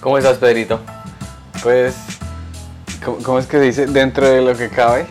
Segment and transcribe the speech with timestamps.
[0.00, 0.80] ¿Cómo estás, Pedrito?
[1.62, 1.96] Pues,
[3.04, 3.86] ¿cómo, cómo es que se dice?
[3.86, 5.06] Dentro de lo que cabe.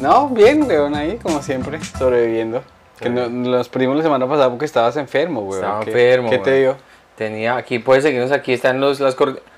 [0.00, 2.62] No, bien, weón, ahí, como siempre, sobreviviendo.
[3.00, 5.62] Que no, los primos la semana pasada porque estabas enfermo, weón.
[5.64, 6.60] Estaba ¿Qué- enfermo, ¿Qué te weón.
[6.60, 6.76] dio?
[7.16, 9.16] Tenía, aquí puedes seguirnos, aquí están los, las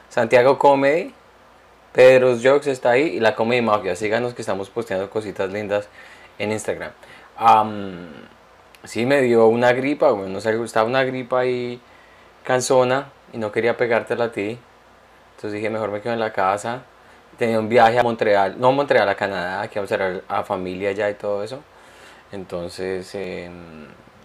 [0.08, 1.12] Santiago Comedy,
[1.92, 3.94] Pedro's Jokes está ahí y la Comedy Mafia.
[3.96, 5.88] Síganos que estamos posteando cositas lindas
[6.38, 6.92] en Instagram.
[7.36, 8.08] Am,
[8.84, 11.80] sí, me dio una gripa, güey, no sé, estaba una gripa ahí
[12.44, 14.58] cansona y no quería pegártela a ti.
[15.40, 16.82] Entonces dije, mejor me quedo en la casa.
[17.38, 21.08] Tenía un viaje a Montreal, no a Montreal, a Canadá, que vamos a familia allá
[21.08, 21.60] y todo eso.
[22.30, 23.16] Entonces,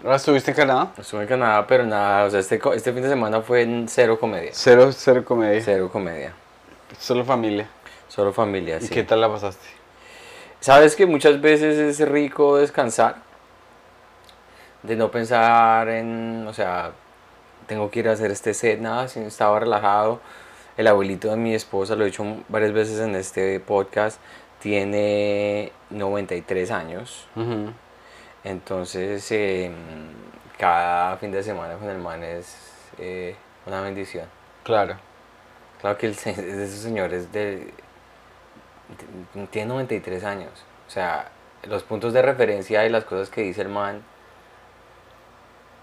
[0.03, 0.91] ¿Ahora estuviste en Canadá?
[0.97, 4.19] Estuve en Canadá, pero nada, o sea, este, este fin de semana fue en cero
[4.19, 4.49] comedia.
[4.51, 5.61] Cero, cero comedia.
[5.63, 6.33] Cero comedia.
[6.99, 7.69] Solo familia.
[8.09, 8.89] Solo familia, ¿Y sí.
[8.89, 9.67] qué tal la pasaste?
[10.59, 13.15] Sabes que muchas veces es rico descansar,
[14.83, 16.91] de no pensar en, o sea,
[17.67, 20.19] tengo que ir a hacer este set, nada, sino estaba relajado.
[20.77, 24.19] El abuelito de mi esposa, lo he dicho varias veces en este podcast,
[24.59, 27.27] tiene 93 años.
[28.43, 29.71] Entonces, eh,
[30.57, 32.55] cada fin de semana con el man es
[32.99, 33.35] eh,
[33.65, 34.25] una bendición.
[34.63, 34.95] Claro.
[35.81, 37.71] Claro que el es de esos señores de,
[39.33, 40.51] de- tiene 93 años.
[40.87, 41.29] O sea,
[41.63, 44.03] los puntos de referencia y las cosas que dice el man,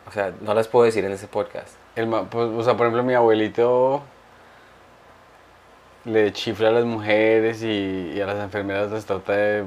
[0.07, 1.77] o sea, no las puedo decir en este podcast.
[1.97, 4.03] El ma- pues, o sea, por ejemplo, mi abuelito
[6.05, 9.65] le chifla a las mujeres y, y a las enfermeras les trata de...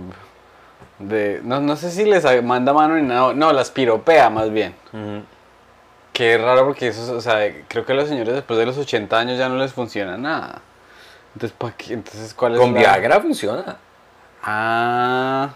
[1.00, 4.75] de- no, no sé si les manda mano ni nada, no, las piropea más bien.
[6.13, 8.78] Que es raro porque eso, o sea, creo que a los señores después de los
[8.78, 10.61] 80 años ya no les funciona nada.
[11.33, 11.94] Entonces, ¿pa' qué?
[11.94, 13.78] Entonces ¿cuál es Con la- Viagra funciona.
[14.41, 15.50] Ah,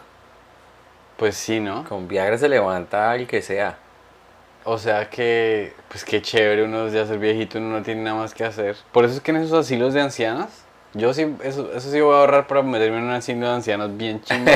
[1.18, 1.84] pues sí, ¿no?
[1.88, 3.78] Con Viagra se levanta el que sea.
[4.66, 8.34] O sea que, pues qué chévere uno ya ser viejito, uno no tiene nada más
[8.34, 8.76] que hacer.
[8.92, 12.16] Por eso es que en esos asilos de ancianas, yo sí, eso, eso sí voy
[12.16, 14.52] a ahorrar para meterme en un asilo de ancianos bien chingo.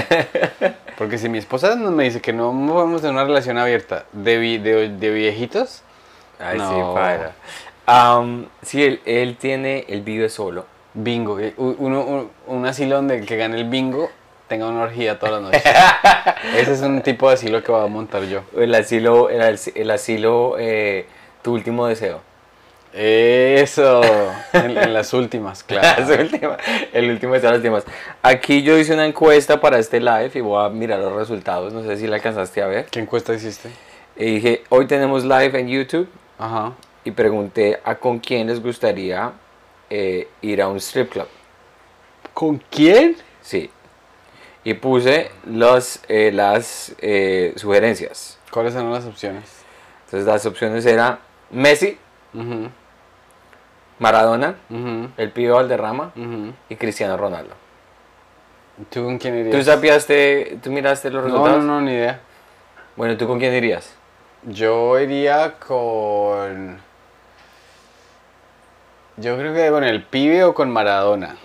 [0.97, 4.57] Porque si mi esposa me dice que no podemos tener una relación abierta de, vi-
[4.59, 5.81] de, de viejitos,
[6.39, 7.31] Ay, sí, para.
[7.85, 10.65] Am, sí, él, él tiene, él vive solo.
[10.93, 11.37] bingo.
[11.57, 14.09] u- Uno, un, un asilo donde el que gane el bingo
[14.47, 15.63] tenga una orgía todas las noches.
[16.55, 18.41] Ese es un tipo de asilo que voy a montar yo.
[18.55, 21.05] El asilo, el, el asilo, eh,
[21.41, 22.21] tu último deseo.
[22.93, 24.01] Eso,
[24.53, 26.01] en, en las últimas, claro.
[26.05, 26.57] Las últimas-
[26.93, 27.83] el último de todas las últimas.
[28.21, 31.73] Aquí yo hice una encuesta para este live y voy a mirar los resultados.
[31.73, 32.85] No sé si la alcanzaste a ver.
[32.85, 33.69] ¿Qué encuesta hiciste?
[34.15, 36.73] Y dije, hoy tenemos live en YouTube Ajá.
[37.03, 39.31] y pregunté a con quién les gustaría
[39.89, 41.27] eh, ir a un strip club.
[42.33, 43.15] ¿Con quién?
[43.41, 43.69] Sí.
[44.63, 48.37] Y puse los, eh, las eh, sugerencias.
[48.51, 49.43] ¿Cuáles eran las opciones?
[50.05, 51.17] Entonces las opciones eran
[51.49, 51.97] Messi,
[53.99, 54.55] Maradona,
[55.17, 56.11] el pibe Valderrama
[56.69, 57.53] y Cristiano Ronaldo.
[58.89, 59.55] ¿Tú con quién irías?
[59.55, 61.63] ¿Tú sapiaste, tú miraste los no, resultados?
[61.63, 62.19] no, no, ni idea.
[62.95, 63.93] Bueno, ¿tú con quién irías?
[64.43, 66.79] Yo iría con...
[69.17, 71.35] Yo creo que con el pibe o con Maradona.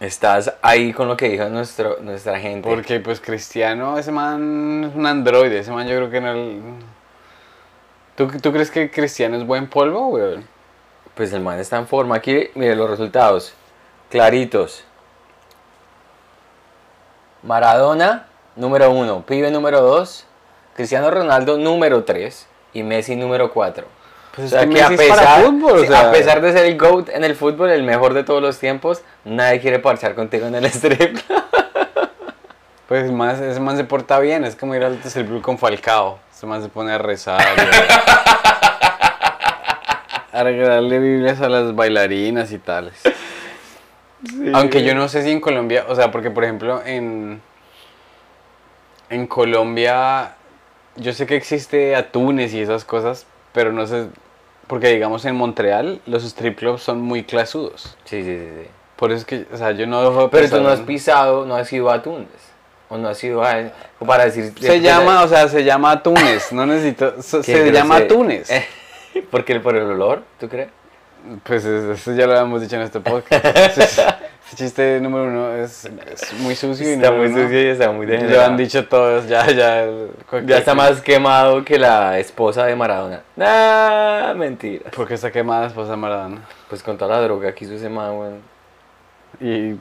[0.00, 2.68] Estás ahí con lo que dijo nuestro, nuestra gente.
[2.68, 5.58] Porque pues Cristiano, ese man es un androide.
[5.58, 6.32] Ese man yo creo que no...
[6.32, 6.62] el-
[8.16, 10.46] ¿Tú, ¿Tú crees que Cristiano es buen polvo, weón?
[11.14, 12.16] Pues el man está en forma.
[12.16, 13.54] Aquí, mire los resultados.
[14.10, 14.84] Claritos.
[17.42, 18.26] Maradona,
[18.56, 19.22] número uno.
[19.26, 20.24] Pibe, número dos.
[20.74, 22.46] Cristiano Ronaldo, número tres.
[22.72, 23.86] Y Messi, número cuatro.
[24.34, 26.08] Pues O sea, que a pesar, fútbol, o sí, sea.
[26.08, 29.02] a pesar de ser el GOAT en el fútbol, el mejor de todos los tiempos,
[29.24, 31.18] nadie quiere parchar contigo en el strip.
[32.88, 36.18] Pues más, ese man se porta bien, es como ir al strip con Falcao.
[36.30, 37.40] Ese man se pone a rezar.
[40.34, 42.94] y a- a regalarle Biblias a las bailarinas y tales.
[44.54, 47.40] Aunque yo no sé si en Colombia, o sea, porque por ejemplo en,
[49.10, 50.34] en Colombia
[50.96, 54.06] yo sé que existe atunes y esas cosas, pero no sé,
[54.66, 57.96] porque digamos en Montreal los strip clubs son muy clasudos.
[58.04, 58.48] Sí, sí, sí.
[58.62, 58.68] sí.
[58.96, 61.44] Por eso es que, o sea, yo no dejo de Pero tú no has pisado,
[61.44, 62.28] no has ido a Túnez.
[62.88, 63.72] O no has ido a...
[64.06, 64.52] Para decir...
[64.60, 68.50] Se llama, o sea, se llama atunes, no necesito, se, llama atunes.
[69.30, 70.68] Porque por el olor, ¿tú crees?
[71.42, 73.44] Pues es- eso ya lo habíamos dicho en este podcast.
[73.78, 74.04] Ese,
[74.56, 77.90] chiste número uno es, es muy sucio y Está número muy uno, sucio y está
[77.90, 78.44] muy Lo degenerado.
[78.44, 79.86] han dicho todos, ya, ya.
[80.44, 83.22] Ya está más quemado que la esposa de Maradona.
[83.36, 84.90] Nah, mentira.
[84.90, 86.42] ¿Por qué está quemada la esposa de Maradona?
[86.68, 88.40] Pues con toda la droga que hizo ese man, weón.
[89.40, 89.76] Y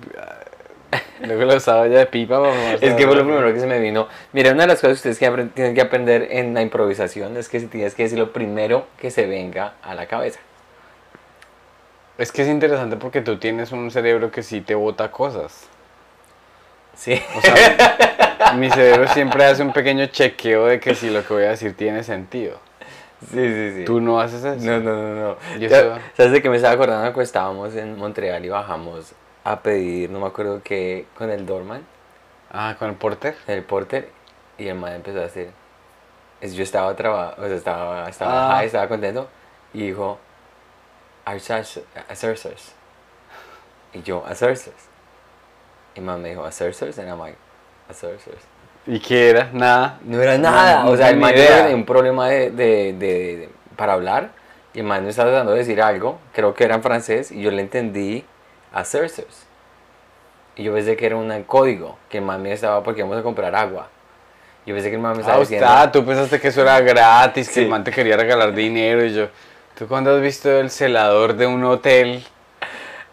[1.22, 2.40] luego lo usaba ya de pipa.
[2.40, 4.08] para fumarse Es que la fue lo primero que se me vino.
[4.32, 7.50] Mira, una de las cosas que ustedes que tienen que aprender en la improvisación es
[7.50, 10.40] que si tienes que decir lo primero que se venga a la cabeza.
[12.18, 15.68] Es que es interesante porque tú tienes un cerebro que sí te bota cosas.
[16.96, 17.20] Sí.
[17.36, 21.44] O sea, mi cerebro siempre hace un pequeño chequeo de que si lo que voy
[21.44, 22.60] a decir tiene sentido.
[23.32, 23.86] Sí, sí, sí.
[23.86, 24.64] Tú no haces eso.
[24.64, 25.38] No, no, no, no.
[25.58, 27.06] Y Ya- eso- ¿Sabes de qué me estaba acordando?
[27.14, 29.14] Cuando estábamos en Montreal y bajamos
[29.44, 31.86] a pedir, no me acuerdo qué, con el doorman,
[32.52, 33.36] Ah, con el porter.
[33.48, 34.10] el porter,
[34.58, 35.52] y el man empezó a decir,
[36.42, 38.56] yo estaba trabajando, o sea, estaba, estaba, Ah.
[38.58, 39.28] high, estaba contento,
[39.74, 40.20] y dijo,
[41.26, 42.74] Acercers.
[43.94, 44.76] Y yo, Acercers.
[45.96, 47.38] Y el man me dijo, Acercers, and I'm like,
[47.90, 48.42] Acercers.
[48.86, 49.50] ¿Y qué era?
[49.54, 50.00] Nada.
[50.04, 53.50] No era nada, No, o sea, el man tenía un problema de, de- de- de-
[53.78, 54.32] para hablar
[54.74, 57.42] y el man me estaba tratando de decir algo, creo que era en francés y
[57.42, 58.26] yo le entendí
[58.74, 59.46] a Cersers.
[60.56, 63.88] Y yo pensé que era un código, que me estaba porque íbamos a comprar agua.
[64.66, 65.66] Yo pensé que el man me estaba Ah, diciendo...
[65.66, 67.60] está, tú pensaste que eso era gratis, que Sí.
[67.62, 69.28] el man te quería regalar dinero y yo.
[69.78, 72.24] ¿Tú cuándo has visto el celador de un hotel?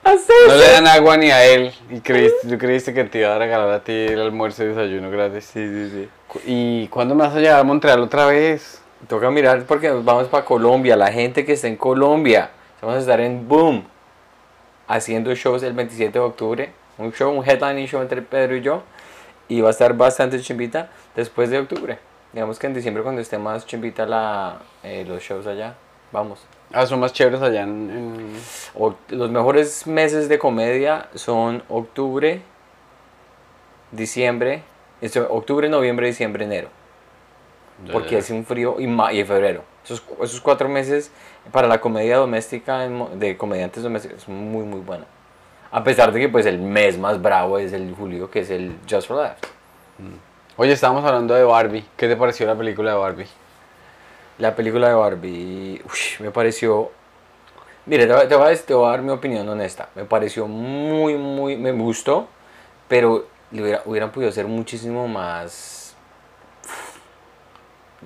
[0.05, 0.59] "A No Cersers".
[0.61, 1.73] le dan agua ni a él.
[1.91, 5.11] Y creíste, tú creíste que te iba a regalar a ti el almuerzo y desayuno
[5.11, 5.45] gratis.
[5.47, 6.09] Sí, sí, sí.
[6.47, 8.81] ¿Y cuándo me vas a llevar a Montreal otra vez?
[9.09, 12.51] Toca mirar porque nos vamos para Colombia, la gente que está en Colombia.
[12.81, 13.85] Vamos a estar en Boom,
[14.91, 16.73] haciendo shows el 27 de octubre.
[16.99, 18.83] Un show, un headlining show entre Pedro y yo.
[19.49, 21.99] Y va a estar bastante chimbita después de octubre.
[22.33, 25.75] Digamos que en diciembre cuando esté más chimbita la, eh, los shows allá,
[26.13, 26.41] vamos.
[26.73, 27.91] Ah, son más chéveres allá en...
[27.91, 28.37] en-
[28.75, 32.43] O- los mejores meses de comedia son octubre,
[33.91, 34.63] diciembre,
[35.01, 36.69] esto- octubre, noviembre, diciembre, enero.
[37.93, 39.65] Porque hace un frío y, ma- y febrero.
[39.91, 41.11] Esos, esos cuatro meses
[41.51, 45.05] para la comedia doméstica de comediantes domésticos es muy muy bueno.
[45.73, 48.77] A pesar de que pues el mes más bravo es el julio, que es el
[48.89, 49.41] Just for Laughs.
[50.57, 51.85] Oye, estábamos hablando de Barbie.
[51.97, 53.27] ¿Qué te pareció la película de Barbie?
[54.39, 56.91] La película de Barbie ush, me pareció...
[57.87, 59.89] Mire, te, voy- te voy a, te voy a dar mi opinión honesta.
[59.95, 61.57] Me pareció muy, muy...
[61.57, 62.29] Me gustó,
[62.89, 65.80] pero hubiera- hubieran podido ser muchísimo más...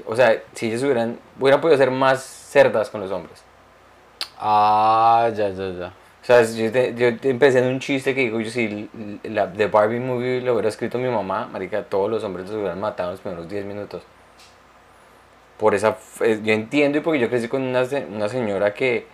[0.07, 1.19] O sea, si ellos hubieran...
[1.41, 3.43] Hubieran podido ser más cerdas con los hombres.
[4.39, 5.87] Ah, ya, ya, ya.
[6.23, 8.89] O sea, yo, te- yo te empecé en un chiste que digo, yo si
[9.25, 12.81] la de Barbie movie lo hubiera escrito mi mamá, marica, todos los hombres los hubieran
[12.81, 14.03] matado en los primeros 10 minutos.
[15.59, 19.07] Por esa, eh, yo entiendo y porque yo crecí con una, una señora que,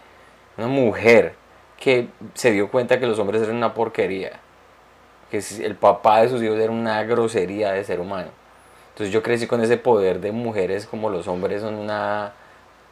[0.56, 1.34] una mujer
[1.78, 4.32] que se dio cuenta que los hombres eran una porquería,
[5.30, 8.30] que el papá de sus hijos era una grosería de ser humano.
[8.90, 12.32] Entonces yo crecí con ese poder de mujeres como los hombres son una...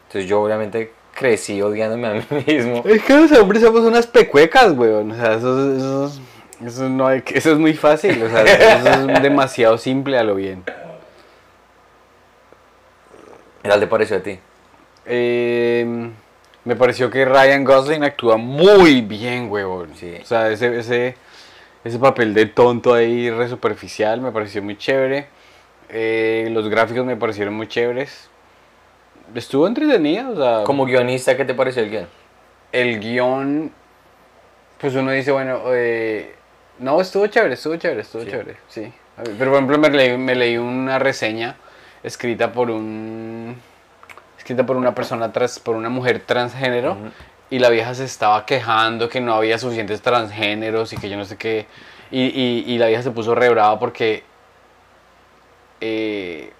[0.06, 2.82] Entonces yo obviamente crecí odiándome a mí mismo.
[2.86, 5.10] Es que los hombres somos unas pecuecas, weón.
[5.10, 6.12] O sea, eso, eso,
[6.64, 8.22] eso, no hay, eso es muy fácil.
[8.22, 10.62] O sea, eso es demasiado simple a lo bien.
[13.62, 14.38] ¿Qué tal te pareció a ti?
[15.04, 16.10] Eh,
[16.64, 19.90] me pareció que Ryan Gosling actúa muy bien, weón.
[19.96, 20.14] Sí.
[20.22, 21.16] O sea, ese, ese,
[21.82, 25.26] ese papel de tonto ahí, re superficial, me pareció muy chévere.
[25.90, 28.28] Eh, los gráficos me parecieron muy chéveres.
[29.34, 30.64] Estuvo entretenida, o sea...
[30.64, 32.06] Como guionista, ¿qué te pareció el guion?
[32.70, 33.72] el guion,
[34.78, 36.34] pues uno dice, bueno, eh,
[36.78, 38.30] no, estuvo chévere, estuvo chévere, estuvo Sí.
[38.30, 38.92] chévere, sí.
[39.16, 41.56] Pero por ejemplo me leí, me leí una reseña
[42.02, 43.56] escrita por un,
[44.36, 47.10] escrita por una persona, trans, por una mujer transgénero, Ujú.
[47.50, 51.24] y la vieja se estaba quejando que no había suficientes transgéneros y que yo no
[51.24, 51.66] sé qué,
[52.10, 54.24] y, y, y la vieja se puso re brava porque
[55.80, 56.52] eh,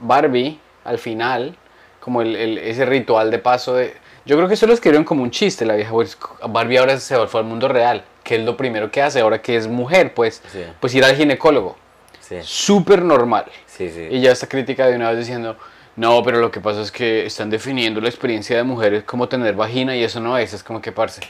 [0.00, 1.56] Barbie, al final,
[2.00, 3.94] como el, el- ese ritual de paso de...
[4.24, 7.16] Yo creo que eso lo escribieron como un chiste, la vieja, pues, Barbie ahora se
[7.28, 10.42] fue al mundo real, que es lo primero que hace ahora que es mujer, pues,
[10.52, 10.64] Sí.
[10.80, 11.76] pues ir al ginecólogo.
[12.20, 13.44] Sí, Súper normal.
[13.66, 13.88] sí.
[14.10, 15.56] Y ya esta crítica de una vez diciendo,
[15.94, 19.54] no, pero lo que pasa es que están definiendo la experiencia de mujeres como tener
[19.54, 21.20] vagina y eso no es, es como que parce.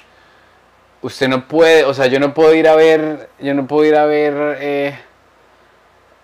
[1.03, 3.95] Usted no puede, o sea, yo no puedo ir a ver, yo no puedo ir
[3.95, 4.99] a ver eh,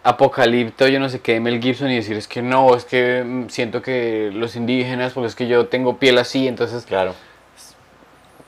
[0.04, 3.48] Apocalipto, yo no sé qué, Mel Gibson y decir es que no, es que mm,
[3.48, 7.14] siento que los indígenas, porque es que yo tengo piel así, entonces Claro.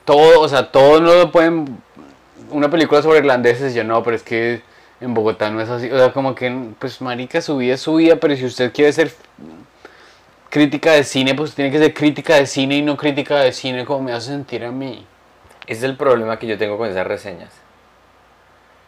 [0.03, 1.79] todo, o sea, todo no lo pueden.
[2.51, 4.61] Una película sobre irlandeses, yo no, pero es que
[5.01, 5.89] en Bogotá no es así.
[5.91, 8.91] O sea, como que, pues, marica, su vida es su vida, pero si usted quiere
[8.93, 9.11] ser
[10.49, 13.83] crítica de cine, pues tiene que ser crítica de cine y no crítica de cine
[13.85, 15.05] como me hace sentir a mí.
[15.67, 17.49] Ese es el problema que yo tengo con esas reseñas.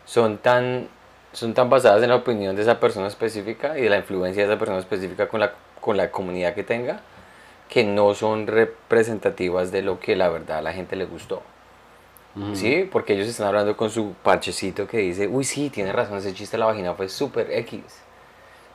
[0.05, 0.87] Son tan,
[1.33, 4.49] son tan basadas en la opinión de esa persona específica y de la influencia de
[4.51, 7.01] esa persona específica con la, con la comunidad que tenga,
[7.69, 11.41] que no son representativas de lo que la verdad a la gente le gustó.
[12.53, 16.35] Sí, porque ellos están hablando con su parchecito que dice, uy, sí, tiene razón, ese
[16.35, 17.81] chiste de la vagina fue súper X.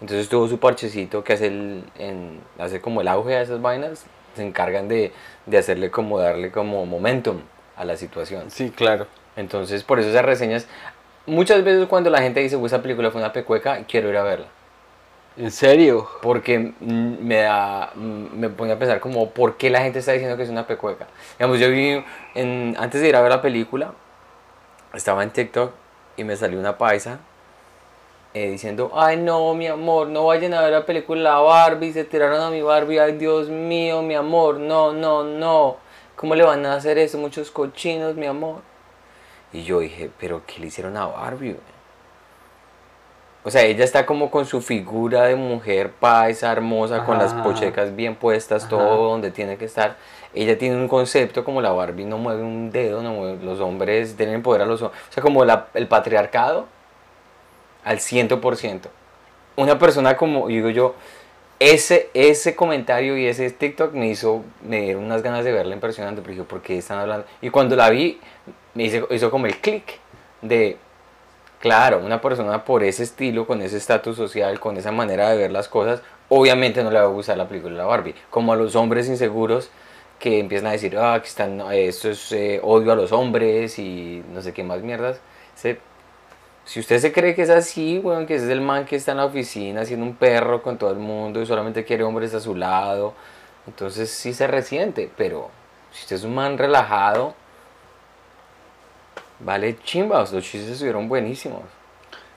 [0.00, 4.04] Entonces tuvo su parchecito que hace, el, en, hace como el auge a esas vainas,
[4.34, 5.12] se encargan de,
[5.46, 7.40] de hacerle como, darle como momentum
[7.76, 8.50] a la situación.
[8.50, 9.06] Sí, claro.
[9.36, 10.66] Entonces, por eso esas reseñas,
[11.26, 14.22] muchas veces cuando la gente dice, "Uy, esa película fue una pecueca, quiero ir a
[14.22, 14.46] verla.
[15.36, 16.08] ¿En serio?
[16.20, 20.42] Porque me da, me pone a pensar como, ¿por qué la gente está diciendo que
[20.42, 21.06] es una pecueca?
[21.38, 23.92] Digamos, yo vi, en, antes de ir a ver la película,
[24.92, 25.72] estaba en TikTok
[26.18, 27.20] y me salió una paisa
[28.34, 32.40] eh, diciendo, ay no, mi amor, no vayan a ver la película Barbie, se tiraron
[32.40, 35.76] a mi Barbie, ay Dios mío, mi amor, no, no, no,
[36.16, 37.18] ¿cómo le van a hacer eso?
[37.18, 38.62] Muchos cochinos, mi amor.
[39.52, 41.52] Y yo dije, pero ¿qué le hicieron a Barbie?
[41.52, 41.72] güey?"
[43.44, 47.96] O sea, ella está como con su figura de mujer paisa, hermosa, con las pochecas
[47.96, 49.96] bien puestas, todo donde tiene que estar.
[50.32, 54.16] Ella tiene un concepto como la Barbie no mueve un dedo, no mueve, los hombres
[54.16, 55.02] tienen poder a los hombres.
[55.10, 56.66] O sea, como la- el patriarcado
[57.84, 58.88] al 100%.
[59.56, 60.94] Una persona como, digo yo,
[61.58, 66.20] ese, ese comentario y ese TikTok me hizo, me dieron unas ganas de verla impresionante,
[66.22, 67.26] porque dije, ¿por qué están hablando?
[67.40, 68.20] Y cuando la vi,
[68.74, 69.98] me hizo, como el clic
[70.42, 70.76] de,
[71.60, 75.50] claro, una persona por ese estilo, con ese estatus social, con esa manera de ver
[75.52, 78.14] las cosas, obviamente no le va a gustar la película de la Barbie.
[78.30, 79.70] Como a los hombres inseguros
[80.18, 84.22] que empiezan a decir, ah, que están, esto es eh, odio a los hombres y
[84.32, 85.20] no sé qué más mierdas.
[85.54, 85.78] Se-
[86.64, 89.18] si usted se cree que es así, weón, que es el man que está en
[89.18, 92.54] la oficina haciendo un perro con todo el mundo y solamente quiere hombres a su
[92.54, 93.14] lado,
[93.66, 95.50] entonces sí se resiente, pero
[95.90, 97.34] si usted es un man relajado,
[99.44, 101.62] vale chimbas, los chistes estuvieron buenísimos.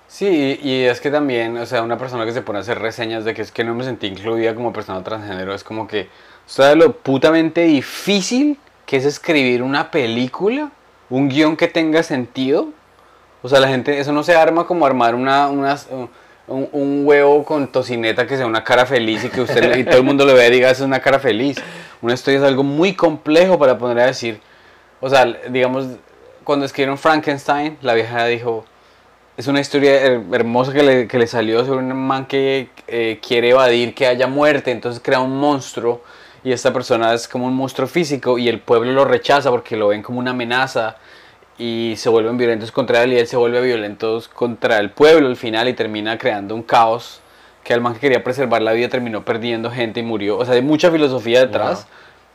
[0.07, 3.25] Sí, y, es que también, o sea, una persona que se pone a hacer reseñas
[3.25, 6.09] de que es que no me sentí incluida como persona transgénero, es como que,
[6.45, 10.71] ¿sabes lo putamente difícil que es escribir una película?
[11.09, 12.69] Un guion que tenga sentido.
[13.41, 15.87] O sea, la gente, eso no se arma como armar una, unas-
[16.47, 19.97] un, un huevo con tocineta que sea una cara feliz y que usted y todo
[19.97, 21.57] el mundo lo vea y diga, "Esa es una cara feliz.
[22.01, 24.39] Una historia es algo muy complejo para poner a decir.
[25.01, 25.87] O sea, digamos,
[26.45, 28.63] cuando escribieron Frankenstein, la vieja dijo,
[29.35, 33.19] es una historia her- hermosa que le, que le salió sobre un man que eh,
[33.25, 36.01] quiere evadir que haya muerte, entonces crea un monstruo
[36.43, 39.89] y esta persona es como un monstruo físico y el pueblo lo rechaza porque lo
[39.89, 40.95] ven como una amenaza
[41.57, 45.35] y se vuelven violentos contra él y él se vuelve violentos contra el pueblo al
[45.37, 47.19] final y termina creando un caos
[47.63, 50.37] que al man que quería preservar la vida terminó perdiendo gente y murió.
[50.37, 51.89] O sea, hay mucha filosofía detrás, Wow.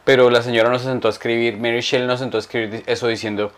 [0.04, 2.82] pero la señora no se sentó a escribir, Mary Shelley no se sentó a escribir
[2.86, 3.52] eso diciendo,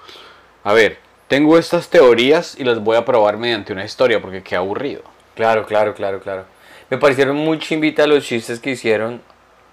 [0.65, 4.57] a ver, tengo estas teorías y las voy a probar mediante una historia porque qué
[4.57, 5.03] aburrido.
[5.35, 6.45] Claro, claro, claro, claro.
[6.91, 9.23] Me parecieron muy chimbitas los chistes que hicieron,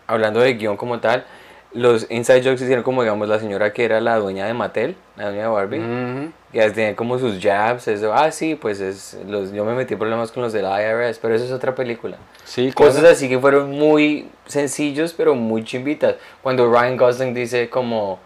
[0.07, 1.25] hablando de guion como tal.
[1.71, 5.25] Los inside jokes hicieron como, digamos, la señora que era la dueña de Mattel, la
[5.25, 5.79] dueña de Barbie.
[5.79, 6.31] Ujú.
[6.51, 9.99] Que tenía como sus jabs, eso, ah, sí, pues es, los, yo me metí en
[9.99, 12.17] problemas con los de la IRS, pero eso es otra película.
[12.45, 13.09] Sí, Cosas claro.
[13.09, 16.15] así que fueron muy sencillos, pero muy chimbitas.
[16.41, 18.17] Cuando Ryan Gosling dice como,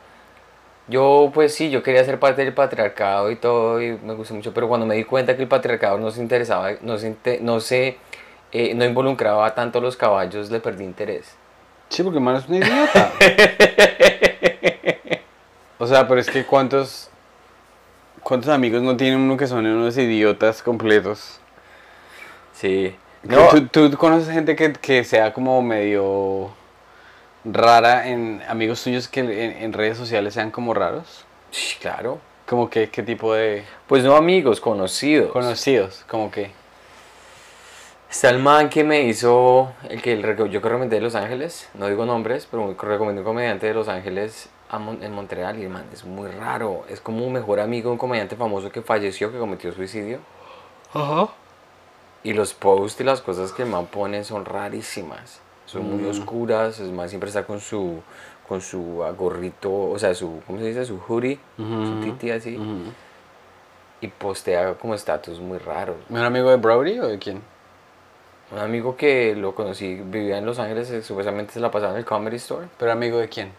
[0.87, 4.53] yo pues sí, yo quería ser parte del patriarcado y todo, y me gustó mucho,
[4.53, 7.97] pero cuando me di cuenta que el patriarcado no se interesaba, no se, no se,
[8.51, 11.35] eh, no involucraba tanto a los caballos, le perdí interés.
[11.89, 13.11] Sí, porque man es un idiota.
[15.77, 17.09] o sea, pero es que cuántos
[18.23, 21.39] cuántos amigos no tienen uno que son unos idiotas completos.
[22.53, 22.95] Sí.
[23.21, 23.49] No.
[23.71, 26.51] ¿Tú, tú conoces gente que, que sea como medio
[27.45, 31.25] rara en amigos tuyos que en, en redes sociales sean como raros?
[31.51, 32.19] Sí, claro.
[32.47, 35.31] Como que qué tipo de Pues no amigos, conocidos.
[35.31, 36.51] conocidos, como que
[38.09, 41.69] Está el man que me hizo, el que el yo que recomendé de Los Ángeles,
[41.73, 45.63] no digo nombres, pero recomendé un comediante de Los Ángeles a Mon- en Montreal y
[45.63, 46.85] el man es muy raro.
[46.89, 50.19] Es como un mejor amigo de un comediante famoso que falleció, que cometió suicidio.
[52.23, 55.42] Y los posts y las cosas que el man pone son rarísimas.
[55.73, 56.09] Son muy Mm.
[56.11, 57.99] oscuras, el man siempre está con su,
[58.47, 60.85] con su gorrito, o sea, su, ¿cómo se dice?
[60.85, 62.57] Su hoodie, su titi así.
[64.01, 65.95] Y postea como estatus muy raros.
[66.09, 67.41] ¿Mejor amigo de Brody o de quién?
[68.51, 71.99] Un amigo que lo conocí, vivía en Los Ángeles, eh, supuestamente se la pasaba en
[71.99, 72.67] el Comedy Store.
[72.77, 73.51] Pero amigo de quién?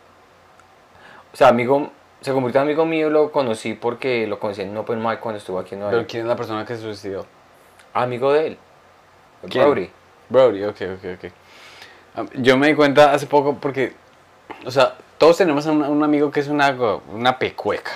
[1.33, 1.91] O sea, amigo,
[2.21, 5.39] se convirtió en amigo mío, lo conocí porque lo conocí en un Open Mic cuando
[5.39, 6.11] estuvo aquí en Nueva Pero York.
[6.11, 7.27] quién es la persona que se suicidó?
[7.95, 8.59] Amigo de él,
[9.49, 9.65] ¿Quién?
[9.65, 9.91] Brody.
[10.29, 11.33] Brody, ok, ok, ok.
[12.35, 13.93] Yo me di cuenta hace poco porque,
[14.65, 16.75] o sea, todos tenemos a un, amigo que es una,
[17.13, 17.93] una pecueca.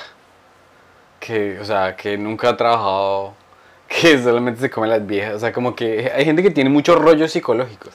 [1.21, 3.35] Que, o sea, que nunca ha trabajado,
[3.89, 5.35] que solamente se come las viejas.
[5.35, 7.95] O sea, como que hay gente que tiene muchos rollos psicológicos.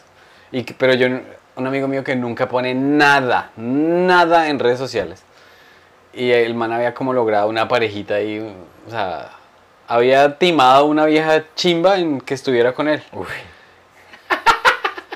[0.51, 1.07] Y pero yo,
[1.55, 5.23] un amigo mío que nunca pone nada, nada en redes sociales.
[6.13, 8.39] Y el man había como logrado una parejita ahí,
[8.87, 9.31] o sea,
[9.87, 13.01] había timado una vieja chimba en que estuviera con él.
[13.11, 13.25] Uy,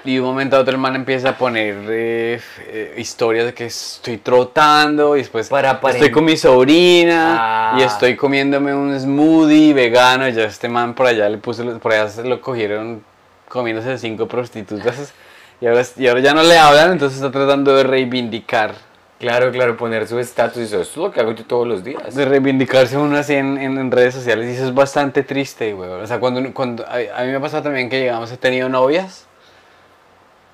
[0.08, 3.54] Y de un momento a otro el man empieza a poner eh, eh, historias de
[3.54, 7.86] que estoy trotando y después Para estoy con mi sobrina y Ah.
[7.86, 12.08] estoy comiéndome un smoothie vegano y ya este man por allá le puso, por allá
[12.08, 13.04] se lo cogieron
[13.50, 15.14] comiéndose cinco prostitutas
[15.60, 18.76] y ahora, y ahora ya no le hablan, entonces está tratando de reivindicar,
[19.20, 22.16] Claro, claro, poner su estatus y eso, es lo que hago yo todos los días.
[22.16, 25.90] de reivindicarse uno así en, en- en redes sociales y eso es bastante triste, güey.
[25.90, 28.70] O sea, cuando, cuando a, a mí me ha pasado también que llegamos, he tenido
[28.70, 29.26] novias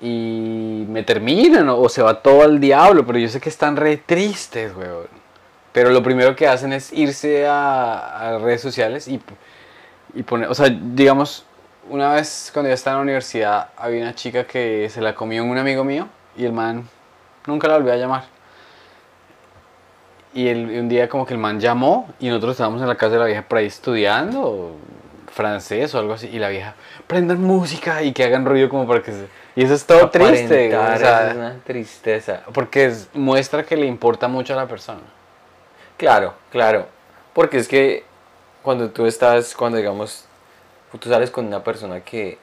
[0.00, 3.96] y me terminan o, se va todo al diablo, pero yo sé que están re
[3.96, 4.88] tristes, güey.
[5.72, 9.20] Pero lo primero que hacen es irse a, redes sociales y,
[10.14, 11.46] y poner, o sea, digamos,
[11.90, 15.44] una vez cuando yo estaba en la universidad había una chica que se la comió
[15.44, 16.88] un amigo mío y el man
[17.46, 18.24] nunca la volvió a llamar.
[20.32, 23.12] Y, el- un día como que el man llamó y nosotros estábamos en la casa
[23.14, 24.76] de la vieja por ahí estudiando
[25.32, 26.74] francés o algo así y la vieja
[27.06, 29.43] prendan música y que hagan ruido como para que se...
[29.56, 32.42] Y eso es todo triste, o sea, es una tristeza.
[32.52, 35.00] porque es- muestra que le importa mucho a la persona.
[35.96, 36.86] Claro, claro.
[37.32, 38.04] Porque es que
[38.62, 40.24] cuando tú estás, cuando digamos,
[40.98, 42.38] tú sales con una persona que...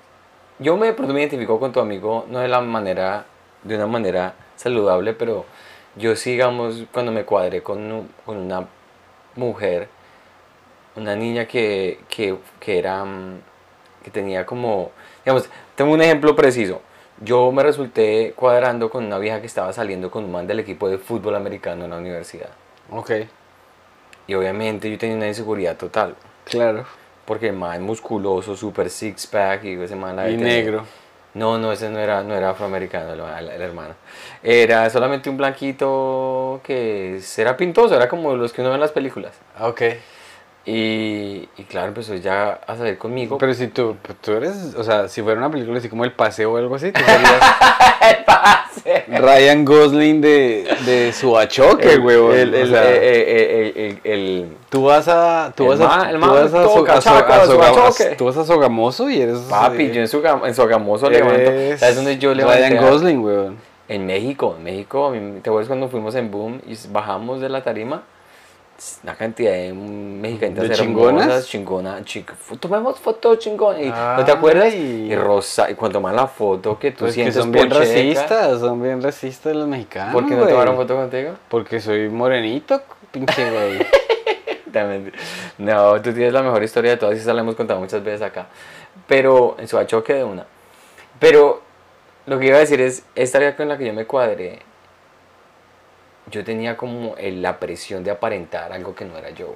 [0.59, 3.25] Yo me, pronto me identifico con tu amigo, no de la manera,
[3.63, 5.45] de una manera saludable, pero
[5.95, 8.67] yo sí, digamos, cuando me cuadré con, con una
[9.35, 9.89] mujer,
[10.95, 13.39] una niña que, que, que era, mm,
[14.03, 14.91] que tenía como,
[15.25, 16.81] digamos, tengo un ejemplo preciso.
[17.23, 20.89] Yo me resulté cuadrando con una vieja que estaba saliendo con un man del equipo
[20.89, 22.49] de fútbol americano en la universidad.
[22.91, 23.11] Ok,
[24.27, 26.15] Y obviamente yo tenía una inseguridad total.
[26.45, 26.85] claro.
[27.25, 30.85] Porque el man musculoso, super six pack y ese man la Y negro.
[31.33, 33.93] No, no, ese no era, no era afroamericano, el, el- el hermano.
[34.43, 38.91] Era solamente un blanquito que era pintoso, era como los que uno ve en las
[38.91, 39.33] películas.
[39.59, 39.81] Ok.
[40.63, 43.37] Y, y claro, empezó ya a salir conmigo.
[43.39, 46.11] Pero si tú, pues, tú eres, o sea, si fuera una película así como El
[46.11, 47.41] Paseo o algo así, tú serías
[49.21, 52.35] Ryan Gosling de, de su achoque, el, huevón.
[52.37, 55.51] el, el, el- el- Tú vas a.
[55.55, 56.09] Tú El vas a.
[56.11, 59.37] el tú vas a, tú vas a Sogamoso y eres.
[59.50, 61.51] papi, yo en, su, en Sogamoso levanto.
[61.77, 62.69] ¿Sabes dónde yo levanté?
[62.69, 63.57] Ryan Gosling, weón.
[63.89, 68.03] En México, en México, ¿te acuerdas cuando fuimos en Boom y bajamos de la tarima?
[69.03, 71.24] Una cantidad de mexicanas ¿De chingonas?
[71.24, 74.17] hermosas, chingona, chic- fu- tomemos fotos chingonas.
[74.17, 74.74] ¿No te acuerdas?
[74.74, 75.11] Ay.
[75.11, 77.85] Y rosa, y cuando toman la foto que tú Pues que sientes son bien pocheca,
[77.85, 80.13] racistas, son bien racistas los mexicanos.
[80.13, 80.51] ¿Por qué no güey.
[80.51, 81.33] tomaron foto contigo?
[81.48, 83.79] Porque soy morenito, pinche güey.
[85.57, 88.22] No, tú tienes la mejor historia de todas y esa la hemos contado muchas veces
[88.22, 88.48] acá.
[89.07, 90.46] Pero en su achoque de una.
[91.20, 91.61] Pero
[92.25, 94.59] lo que iba a decir es, esta vieja con la que yo me cuadré,
[96.31, 99.55] yo tenía como el- la presión de aparentar algo que no era yo.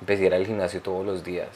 [0.00, 1.48] Empecé a ir al gimnasio todos los días,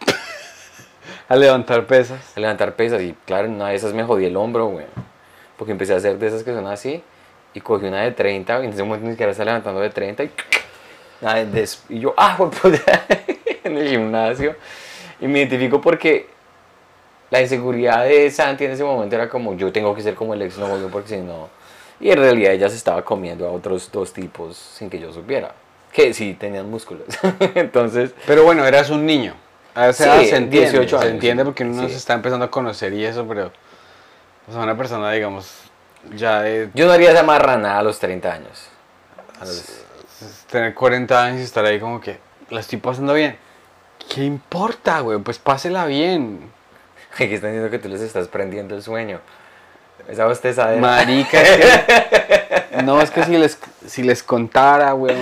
[1.28, 2.20] a levantar pesas.
[2.36, 4.86] a levantar pesas y claro, en una de esas me jodí el hombro, güey.
[5.56, 7.02] Porque empecé a hacer de esas que son así
[7.52, 10.24] y cogí una de 30 y en ese momento ni siquiera estaba levantando de 30
[10.24, 10.30] y,
[11.88, 13.06] y yo, ah, güey, puta",
[13.64, 14.54] en el gimnasio.
[15.20, 16.28] Y me identifico porque
[17.30, 20.42] la inseguridad de Santi en ese momento era como yo tengo que ser como el
[20.42, 21.48] ex novio porque si no...
[22.00, 25.52] Y en realidad ella se estaba comiendo a otros dos tipos sin que yo supiera.
[25.92, 27.04] Que sí tenían músculos.
[27.54, 29.34] Entonces, Pero bueno, eras un niño.
[29.74, 30.70] O sea, Sí, se entiende.
[30.70, 31.44] 18 se años, entiende sí.
[31.44, 31.90] porque uno Sí.
[31.90, 33.52] se está empezando a conocer y eso, pero.
[34.48, 35.52] O sea, una persona, digamos,
[36.16, 38.66] ya de yo no haría esa marranada a los 30 años.
[39.40, 39.84] A los-
[40.50, 42.18] tener 40 años y estar ahí como que
[42.50, 43.36] la estoy pasando bien.
[44.12, 45.18] ¿Qué importa, güey?
[45.18, 46.50] Pues pásela bien.
[47.14, 49.20] Aquí están diciendo que tú les estás prendiendo el sueño.
[50.10, 50.80] Esa bostezadera.
[50.80, 52.50] Marica, es que-
[52.84, 55.18] No, es que si les, si les contara, weón.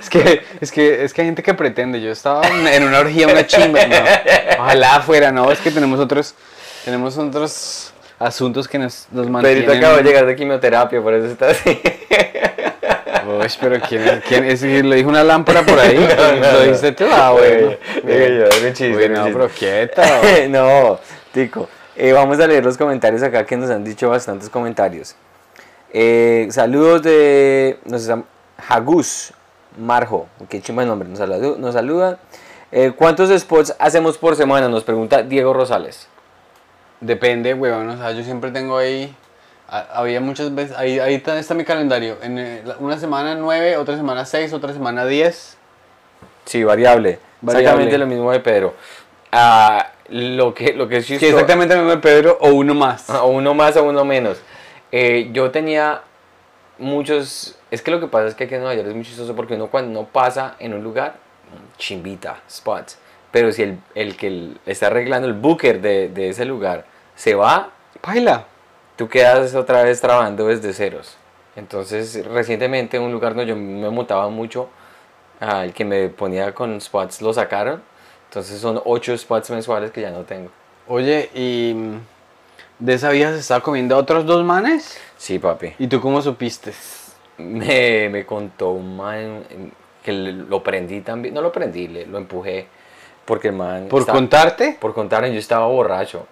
[0.00, 2.00] Es que, es, que, es que hay gente que pretende.
[2.00, 3.84] Yo estaba en una orgía, una chimba.
[3.86, 3.96] No.
[4.60, 5.50] Ojalá fuera, no.
[5.52, 6.34] Es que tenemos otros,
[6.84, 9.64] tenemos otros asuntos que nos, nos mantienen.
[9.66, 11.80] Pedrito acaba de llegar de quimioterapia, por eso está así.
[13.26, 14.24] Uy, pero ¿quién es?
[14.24, 14.62] ¿Quién es?
[14.62, 15.96] ¿Lo dijo una lámpara por ahí?
[16.16, 17.04] No, no, ¿Lo dijiste tú?
[17.12, 17.70] Ah, bueno.
[18.02, 19.10] Digo yo, era un chiste.
[19.32, 20.20] pero quieta.
[20.48, 20.98] no,
[21.32, 21.68] Tico.
[22.02, 25.14] Eh, vamos a leer los comentarios acá que nos han dicho bastantes comentarios.
[25.92, 27.78] Eh, saludos de.
[27.84, 28.24] Nos están-
[28.68, 29.34] Hagus
[29.78, 30.26] Marjo.
[30.48, 31.06] Qué chimba el nombre.
[31.10, 31.58] Nos saluda.
[31.58, 32.18] Nos saluda.
[32.72, 34.66] Eh, ¿Cuántos spots hacemos por semana?
[34.70, 36.08] Nos pregunta Diego Rosales.
[37.02, 37.90] Depende, weón.
[37.90, 39.14] O sea, yo siempre tengo ahí.
[39.68, 40.74] ha- Había muchas veces.
[40.78, 42.16] Ahí, ahí está, está mi calendario.
[42.22, 45.58] En una semana 9, otra semana 6, otra semana 10.
[46.46, 47.18] Sí, variable.
[47.42, 47.62] Variable.
[47.64, 48.74] Exactamente lo mismo de Pedro.
[49.32, 53.08] Ah, lo que, lo que es Sí, exactamente el mismo de Pedro o uno más.
[53.10, 54.40] O uno más o uno menos.
[54.92, 56.02] Eh, yo tenía
[56.78, 57.56] muchos.
[57.70, 59.54] Es que lo que pasa es que aquí en Nueva York es muy chistoso porque
[59.54, 61.16] uno cuando no pasa en un lugar,
[61.78, 62.98] chimbita, spots.
[63.30, 67.34] Pero si el, el que el- está arreglando el booker de, de ese lugar se
[67.34, 67.70] va,
[68.00, 68.44] Paila.
[68.96, 71.16] tú quedas otra vez trabajando desde ceros.
[71.54, 74.68] Entonces, recientemente un lugar donde yo me montaba mucho,
[75.38, 77.82] al que me ponía con spots lo sacaron.
[78.30, 80.50] Entonces son ocho spots mensuales que ya no tengo.
[80.86, 81.74] Oye, ¿y
[82.78, 84.98] de esa vieja se estaba comiendo a otros dos manes?
[85.18, 85.72] Sí, papi.
[85.80, 86.72] ¿Y tú cómo supiste?
[87.38, 89.42] Me, me contó un man
[90.04, 91.34] que lo prendí también.
[91.34, 92.68] No lo prendí, le- lo empujé.
[93.24, 93.86] Porque el man.
[93.88, 94.76] ¿Por estaba- contarte?
[94.80, 96.24] Por contar, yo estaba borracho.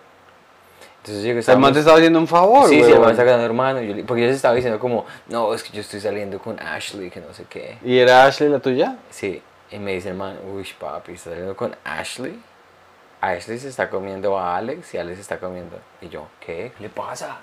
[1.03, 3.45] Entonces yo El man te estaba haciendo un favor, Sí, sí, el man está ganando
[3.47, 3.81] hermano.
[3.83, 7.11] Yo porque yo se estaba diciendo como, no, es que yo estoy saliendo con Ashley,
[7.11, 7.79] que no sé qué.
[7.85, 8.97] ¿Y era Ashley la tuya?
[9.11, 12.41] Sí, y me dice el man, uy, papi, ¿estás saliendo con Ashley?
[13.21, 15.79] Ashley se está comiendo a Alex y Alex se está comiendo.
[16.01, 16.73] Y yo, ¿qué?
[16.77, 17.39] ¿Qué le pasa?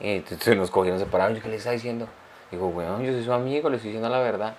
[0.00, 1.38] Y entonces nos cogieron separados.
[1.40, 2.08] ¿qué le está diciendo?
[2.50, 4.54] Digo, weón, yo soy su amigo, le estoy diciendo la verdad.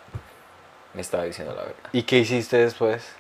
[0.94, 1.90] Me estaba diciendo la verdad.
[1.92, 3.14] ¿Y qué hiciste después?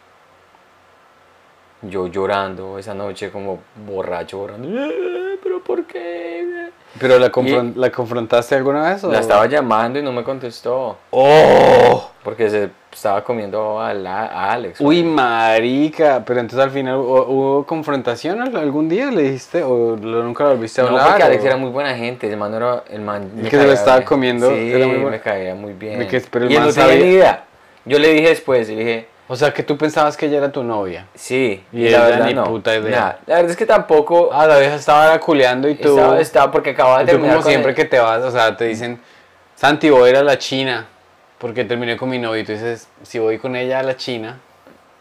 [1.82, 4.70] Yo llorando esa noche, como borracho, borrando.
[4.70, 6.70] "Eh, ¿Pero por qué?
[6.98, 9.04] ¿Pero la, confron- la confrontaste alguna vez?
[9.04, 10.98] o- La estaba llamando y no me contestó.
[11.12, 12.10] ¡Oh!
[12.24, 14.80] Porque se estaba comiendo a, la- a Alex.
[14.80, 15.16] Uy, weón.
[15.16, 16.24] marica.
[16.26, 20.46] Pero entonces al final ¿hu- hubo confrontación al- algún día, le dijiste, o lo- nunca
[20.46, 21.08] lo volviste a No, hablar.
[21.10, 22.30] porque Alex o- era muy buena gente.
[22.30, 22.84] El man era.
[22.90, 24.08] El man El me que se lo estaba bien.
[24.08, 25.10] comiendo Sí, era muy bueno.
[25.12, 26.00] me caía muy bien.
[26.00, 27.44] De que- pero el y man no tenía sabía- ni idea.
[27.86, 30.52] Yo le dije después, y le dije, O sea, que tú pensabas que ella era
[30.52, 31.08] tu novia.
[31.16, 31.64] sí.
[31.72, 32.44] Y la ella verdad ni no.
[32.44, 32.90] puta idea.
[33.00, 33.20] Nada.
[33.26, 34.30] La verdad es que tampoco.
[34.34, 35.90] Ah, la vieja estaba culeando y tú...
[35.98, 37.36] estaba, estaba porque acababa de y tú terminar.
[37.36, 37.76] como con siempre él.
[37.76, 39.00] que te vas, o sea, te dicen,
[39.56, 40.88] Santi, voy a ir a la China.
[41.44, 44.40] Porque terminé con mi novio y tú dices, si voy con ella a la China,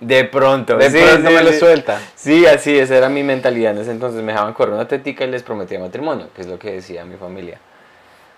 [0.01, 0.77] De pronto.
[0.77, 2.01] de sí, pronto sí, me lo suelta.
[2.17, 4.25] Sí, así, esa era mi mentalidad en ese entonces.
[4.25, 7.15] Me dejaban correr una tetica y les prometía matrimonio, que es lo que decía mi
[7.15, 7.61] familia.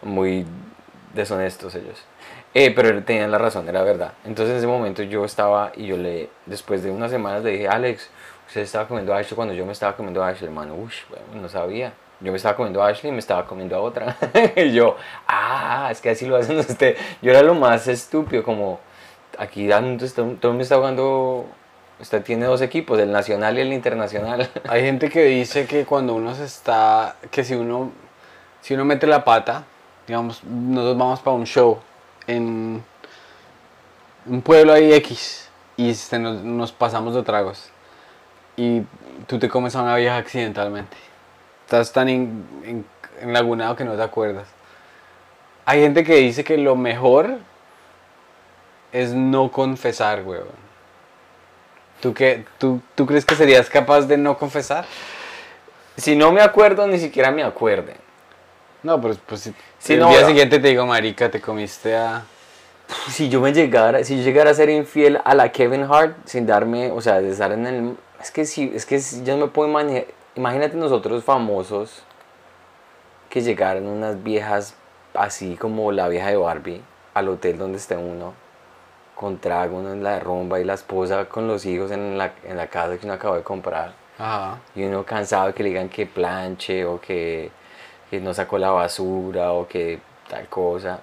[0.03, 0.45] Muy
[1.15, 2.05] deshonestos ellos.
[2.53, 4.13] Eh, pero tenían la razón, era verdad.
[4.27, 7.69] Entonces en ese momento yo estaba y yo le, después de unas semanas le dije,
[7.69, 8.11] Alex,
[8.47, 10.75] usted estaba comiendo Ashley cuando yo me estaba comiendo Ashley, hermano.
[10.75, 11.95] Uy, bueno, no sabía.
[12.25, 14.17] Yo me estaba comiendo a Ashley y me estaba comiendo a otra.
[14.57, 14.97] y yo,
[15.29, 16.99] ah, es que así lo hacen ustedes.
[17.21, 18.81] Yo era lo más estúpido, como
[19.39, 21.45] aquí todo el mundo está jugando,
[22.01, 24.49] usted tiene dos equipos, el nacional y el internacional.
[24.69, 27.93] Hay gente que dice que cuando uno se está, que si uno,
[28.63, 29.65] si uno mete la pata,
[30.07, 31.79] digamos, nosotros vamos para un show
[32.27, 32.83] en
[34.25, 37.71] un pueblo ahí X y se nos, nos pasamos de tragos
[38.57, 38.83] y
[39.27, 40.97] tú te comes a una vieja accidentalmente.
[41.75, 42.85] Estás tan en, en,
[43.21, 44.47] enlagunado que no te acuerdas.
[45.65, 47.39] Hay gente que dice que lo mejor
[48.93, 50.47] es no confesar, weón.
[52.01, 54.85] ¿Tú, qué, tú, ¿Tú crees que serías capaz de no confesar?
[55.97, 57.95] Si no me acuerdo, ni siquiera me acuerde.
[58.85, 60.29] No, pero pues si el no, día no.
[60.29, 62.23] siguiente te digo, marica, te comiste a...
[63.09, 66.47] Si yo me llegara, si yo llegara a ser infiel a la Kevin Hart sin
[66.47, 69.47] darme, o sea, de estar en el, es que sí, es que sí, yo no
[69.47, 70.05] me puedo imaginar,
[70.35, 72.03] imagínate nosotros famosos
[73.29, 74.77] que llegaran unas viejas
[75.15, 76.83] así como la vieja de Barbie
[77.15, 78.35] al hotel donde esté uno
[79.15, 82.57] con trago, uno en la rumba y la esposa con los hijos en la, en
[82.57, 83.93] la casa que uno acabó de comprar.
[84.17, 84.61] Ajá.
[84.77, 87.51] y uno cansado de que le digan que planche o que,
[88.09, 91.01] que no sacó la basura o que tal cosa.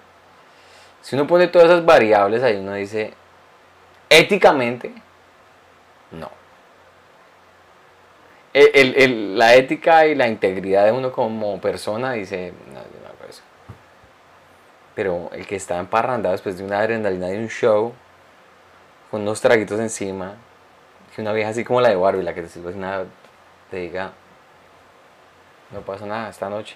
[1.02, 3.14] Si uno pone todas esas variables ahí, uno dice,
[4.10, 4.94] éticamente,
[6.12, 6.30] no.
[8.54, 13.08] El- el- la ética y la integridad de uno como persona dice, no, yo no
[13.08, 13.42] hago eso.
[14.96, 17.94] Pero el que está emparrandado después de una adrenalina de un show,
[19.10, 20.34] con unos traguitos encima,
[21.16, 23.06] que una vieja así como la de Barbie, la que te sirve nada,
[23.70, 24.12] te diga,
[25.72, 26.76] no pasa nada esta noche.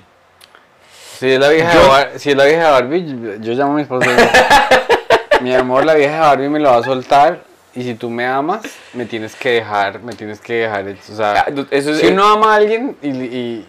[1.17, 3.73] Si es la vieja, de, Bar- si es la vieja de Barbie, yo, yo llamo
[3.73, 4.09] a mi esposa
[5.41, 7.41] mi amor, la vieja de Barbie me lo va a soltar
[7.75, 11.45] y si tú me amas, me tienes que dejar, me tienes que dejar, o sea,
[11.47, 13.65] Ah, Eso es, si uno ama a alguien y, y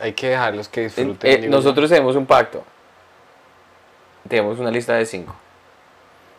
[0.00, 1.44] hay que dejarlos que disfruten.
[1.44, 2.64] eh, nosotros tenemos un pacto.
[4.28, 5.34] Tenemos una lista de cinco.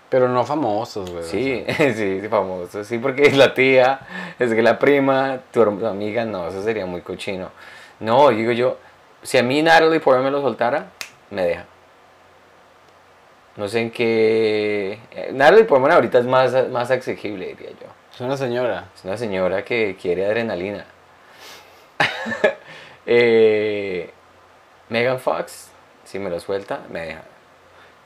[0.09, 1.23] Pero no famosos, güey.
[1.23, 2.83] o Sí, sí, sí, famoso.
[2.83, 3.99] Sí, porque es la tía,
[4.39, 7.49] es que la prima, tu amiga, no, eso sería muy cochino.
[7.99, 8.77] No, digo yo,
[9.23, 10.87] si a mí Natalie Portman me lo soltara,
[11.29, 11.65] me deja.
[13.55, 14.99] No sé en qué...
[15.11, 17.87] eh, Natalie Portman ahorita es más, más asequible, diría yo.
[18.13, 18.85] es una señora.
[18.95, 20.85] Es una señora que quiere adrenalina.
[23.05, 24.09] eh,
[24.89, 25.69] Megan Fox,
[26.03, 27.21] si me lo suelta, me deja.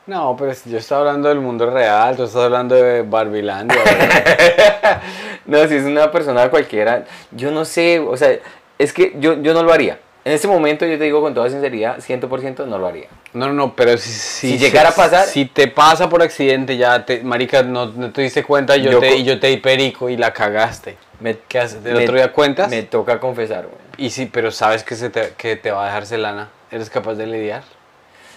[0.05, 3.77] No, pero si yo estaba hablando del mundo real, tú estás hablando de Barbilandia.
[5.45, 8.37] No, si es una persona cualquiera, yo no sé, o sea,
[8.77, 9.97] es que yo, yo no lo haría.
[10.27, 13.07] En este momento yo te digo con toda sinceridad, 100% no lo haría.
[13.31, 16.75] No, no, no, pero si, si, Si llegara a pasar- Si te pasa por accidente,
[16.75, 19.55] ya, te, marica, no, no te diste cuenta, yo, Yo te, y yo te di
[19.55, 20.97] perico y la cagaste.
[21.21, 21.79] Me, ¿Qué haces?
[21.85, 22.69] ¿El me- otro día cuentas?
[22.69, 23.77] Me toca confesar, güey.
[23.95, 26.49] Y sí, pero sabes que, se te, que te va a dejar celana.
[26.71, 27.63] ¿Eres capaz de lidiar?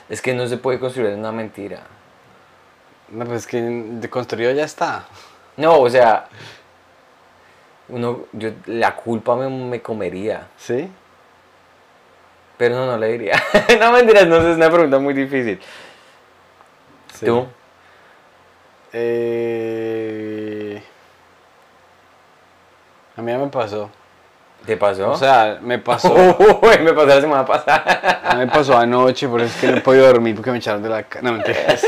[0.08, 1.80] Es que no se puede construir una mentira.
[3.08, 5.06] No, pues es que de construido ya está.
[5.56, 6.28] No, o sea,
[7.88, 10.46] uno, yo, la culpa me, me comería.
[10.56, 10.88] ¿Sí?
[12.60, 13.42] Pero no, no le diría.
[13.80, 15.58] no, mentiras, no es una pregunta muy difícil.
[17.14, 17.24] Sí.
[17.24, 17.46] ¿Tú?
[18.92, 20.82] Eh...
[23.16, 23.88] A mí ya me pasó.
[24.66, 25.12] ¿Te pasó?
[25.12, 26.12] O sea, me pasó.
[26.62, 28.34] Uy, me pasó la semana pasada.
[28.36, 30.90] Me pasó anoche, por eso es que no he podido dormir porque me echaron de
[30.90, 31.30] la cama.
[31.30, 31.86] No, mentiras.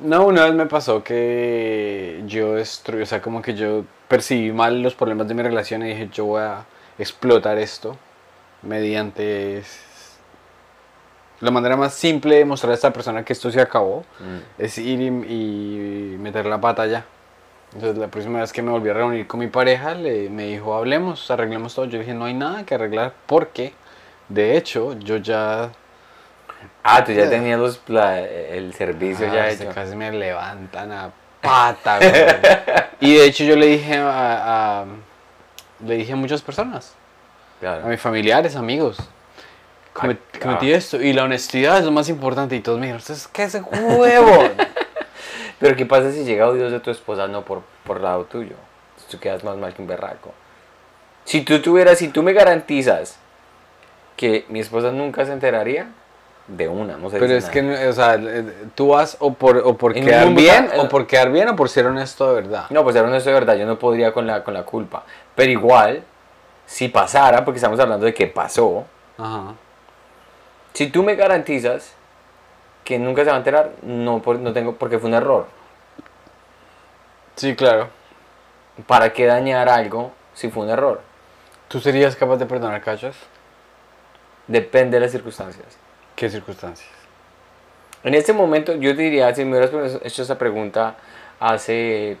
[0.00, 4.82] No, una vez me pasó que yo destruí, o sea, como que yo percibí mal
[4.82, 6.64] los problemas de mi relación y dije, yo voy a
[6.98, 7.98] explotar esto
[8.62, 9.62] mediante
[11.40, 14.62] la manera más simple de mostrar a esta persona que esto se acabó Mm.
[14.62, 17.04] es ir y, y meter la pata ya.
[17.72, 20.74] Entonces la próxima vez que me volví a reunir con mi pareja, le, me dijo,
[20.74, 21.86] hablemos, arreglemos todo.
[21.86, 23.72] Yo dije, no hay nada que arreglar porque,
[24.28, 25.70] de hecho, yo ya...
[26.82, 29.70] Ah, tú ya tenías los, la- el servicio Ah, ya hecho.
[29.74, 31.98] Casi me levantan a pata.
[33.02, 34.84] Y de hecho yo le dije a, a-
[35.86, 36.94] le dije a muchas personas,
[37.60, 37.86] a Claro.
[37.88, 38.96] mis familiares, amigos,
[39.94, 41.00] comet- Ah, cometí esto.
[41.00, 42.56] Y la honestidad es lo más importante.
[42.56, 44.48] Y todos me dijeron, ¿ustedes qué es ese huevo?
[45.58, 48.54] Pero ¿qué pasa si llega Dios de tu esposa no por, por lado tuyo?
[49.10, 50.32] Tú quedas más mal que un berraco.
[51.24, 53.18] Si tú tuvieras, si tú me garantizas
[54.16, 55.88] que mi esposa nunca se enteraría,
[56.46, 57.84] de una, no se Pero es que, nada.
[57.84, 58.18] no- o sea,
[58.74, 61.48] tú vas o por, o por En quedar un mundo bien, o por quedar bien,
[61.48, 62.64] o por ser honesto de verdad.
[62.70, 65.04] No, pues era honesto de verdad, yo no podría con la, con la culpa.
[65.36, 66.02] Pero igual,
[66.70, 68.86] si pasara, porque estamos hablando de que pasó,
[69.18, 69.54] Ajá.
[70.72, 71.94] si tú me garantizas
[72.84, 75.48] que nunca se va a enterar, no, no tengo, porque fue un error.
[77.34, 77.88] Sí, claro.
[78.86, 81.00] ¿Para qué dañar algo si fue un error?
[81.66, 83.16] ¿Tú serías capaz de perdonar cachos?
[84.46, 85.76] Depende de las circunstancias.
[86.14, 86.88] ¿Qué circunstancias?
[88.04, 90.94] En este momento, yo te diría, si me hubieras hecho esa pregunta
[91.40, 92.16] hace,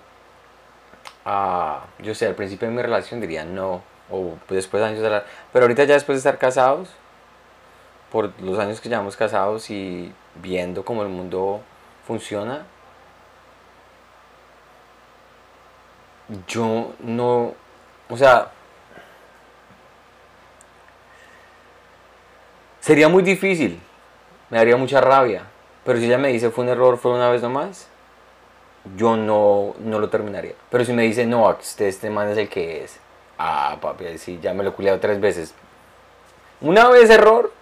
[1.24, 5.10] ah, yo sé, al principio de mi relación diría no, o después de años de
[5.10, 5.24] la...
[5.52, 6.90] Pero ahorita ya después de estar casados,
[8.10, 11.60] por los años que llevamos casados y viendo cómo el mundo
[12.06, 12.66] funciona,
[16.46, 17.54] yo no,
[18.08, 18.50] o sea,
[22.80, 23.80] sería muy difícil,
[24.48, 25.44] me daría mucha rabia,
[25.84, 27.88] pero si ella me dice fue un error, fue una vez nomás,
[28.96, 30.54] yo no, no lo terminaría.
[30.70, 32.98] Pero si me dice no, este, este man es el que es,
[33.40, 35.54] ah, papi, ahí sí, ya me lo he culiado tres veces.
[36.60, 37.52] Una vez error,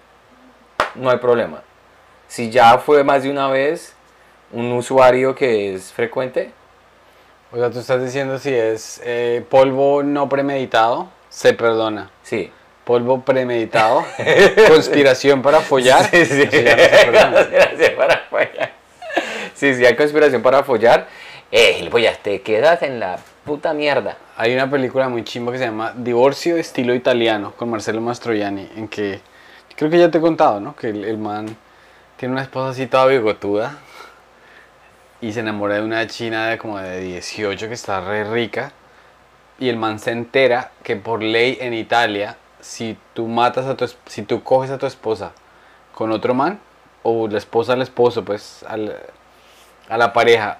[0.96, 1.62] no hay problema.
[2.26, 3.94] Si ya fue más de una vez
[4.52, 6.52] un usuario que es frecuente,
[7.50, 12.10] O sea, tú estás diciendo si es eh, polvo no premeditado, se perdona.
[12.22, 12.52] sí.
[12.84, 14.02] Polvo premeditado,
[14.68, 16.06] conspiración para follar.
[16.10, 16.48] Sí, sí.
[16.50, 17.32] no.
[17.34, 18.72] Conspiración para follar.
[19.54, 21.06] Sí, sí, hay conspiración para follar.
[21.52, 24.16] Eh, pues te quedas en la puta mierda.
[24.36, 28.88] Hay una película muy chimba que se llama Divorcio estilo italiano con Marcelo Mastroianni, en
[28.88, 29.20] que
[29.74, 30.76] creo que ya te he contado, ¿no?
[30.76, 31.56] Que el, el man
[32.18, 33.78] tiene una esposa así toda bigotuda
[35.22, 38.72] y se enamora de una china de como de 18 que está re rica
[39.58, 43.88] y el man se entera que por ley en Italia si tú matas a tu
[44.06, 45.32] si tú coges a tu esposa
[45.94, 46.60] con otro man
[47.02, 48.96] o la esposa al esposo pues al-
[49.88, 50.58] a la pareja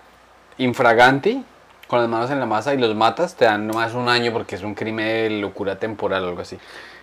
[0.56, 1.44] infraganti
[1.88, 4.54] con las manos en la masa y los matas te dan nomás un año porque
[4.54, 6.58] es un crimen de locura temporal o algo así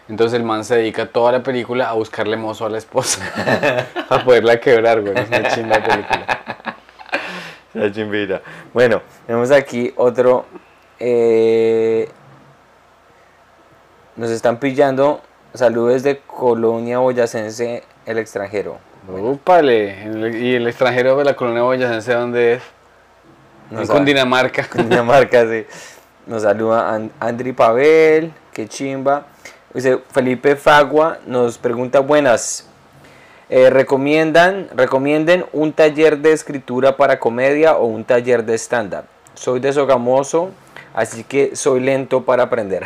[0.07, 3.21] entonces el man se dedica toda la película a buscarle mozo a la esposa
[4.09, 6.27] a poderla quebrar güey es una chimba película
[7.73, 8.41] La chimbita.
[8.73, 10.45] Bueno, tenemos aquí otro.
[10.97, 12.07] eh,
[14.15, 15.21] nos están pillando.
[15.53, 18.77] Saludos de Colonia Boyacense, el extranjero.
[20.05, 22.63] El- y el extranjero de la colonia boyacense dónde es
[23.71, 23.87] No en.
[23.87, 25.65] Cundinamarca Dinamarca, sí.
[26.27, 29.25] Nos saluda An- Andri Pavel, que chimba.
[29.73, 32.67] Dice Felipe Fagua nos pregunta buenas.
[33.49, 39.03] eh, recomiendan, recomienden un taller de escritura para comedia o un taller de stand-up.
[39.35, 40.49] Soy de Sogamoso,
[40.95, 42.85] así que soy lento para aprender.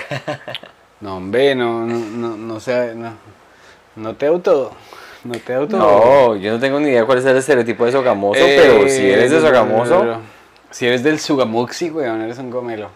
[1.00, 3.13] no hombre no no no no sé no,
[3.96, 4.72] no te auto
[5.24, 8.42] no te auto No, yo no tengo ni idea cuál es el estereotipo de Sogamoso,
[8.44, 10.18] Eh, pero si eres de Sogamoso,
[10.71, 12.89] Si eres del Sugamuxi, weón, eres un gomelo.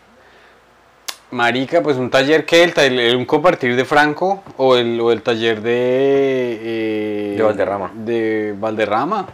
[1.32, 5.62] Marica, pues un taller que el, un compartir de Franco o el, o el taller
[5.62, 6.60] de...
[6.62, 7.92] eh, De Valderrama.
[7.96, 9.28] De Valderrama.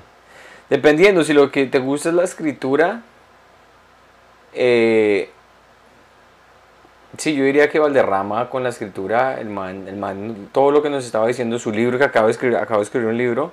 [0.70, 3.02] Dependiendo, si lo que te gusta es la escritura,
[4.54, 5.30] eh,
[7.18, 10.90] sí, yo diría que Valderrama con la escritura, el man, el man, todo lo que
[10.90, 13.52] nos estaba diciendo, su libro que acaba de escribir, acabo de escribir un libro,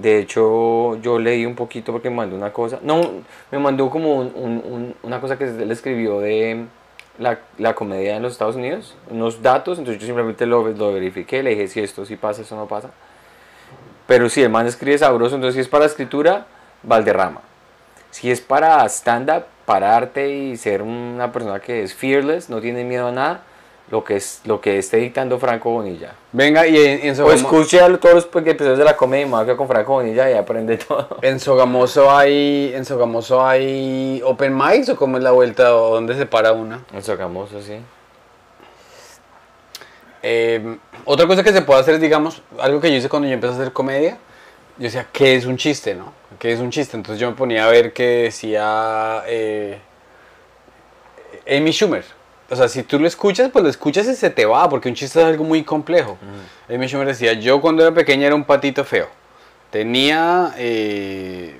[0.00, 3.00] de hecho yo leí un poquito porque me mandó una cosa, no,
[3.50, 6.66] me mandó como un- un- un- una cosa que él escribió de
[7.18, 11.42] la, la comedia en los Estados Unidos, unos datos, entonces yo simplemente lo, lo verifiqué,
[11.42, 12.90] le dije si esto sí pasa, esto no pasa.
[14.06, 16.46] Pero si el man escribe sabroso, entonces si es para escritura,
[16.82, 17.40] Valderrama.
[18.10, 23.08] Si es para stand-up, pararte y ser una persona que es fearless, no tiene miedo
[23.08, 23.42] a nada,
[23.90, 26.12] lo que, es, lo que esté dictando Franco Bonilla.
[26.32, 29.28] Venga, y en, en O Sogamo- escuche a todos los episodios de la comedia y
[29.28, 31.18] mafia con Franco Bonilla y aprende todo.
[31.22, 36.16] en Sogamoso hay, en Sogamoso hay open mics o cómo es la vuelta o dónde
[36.16, 36.80] se para una.
[36.96, 37.78] Eso hagamos así.
[40.22, 43.34] Eh, otra cosa que se puede hacer es, digamos, algo que yo hice cuando yo
[43.34, 44.18] empecé a hacer comedia.
[44.78, 46.12] Yo decía, ¿qué es un chiste, no?
[46.38, 46.96] ¿Qué es un chiste?
[46.96, 49.78] Entonces yo me ponía a ver qué decía eh,
[51.48, 52.04] Amy Schumer.
[52.48, 54.94] O sea, si tú lo escuchas, pues lo escuchas y se te va, porque un
[54.94, 56.16] chiste es algo muy complejo.
[56.72, 59.08] Amy Schumer decía, yo cuando era pequeña era un patito feo.
[59.70, 61.58] Tenía eh,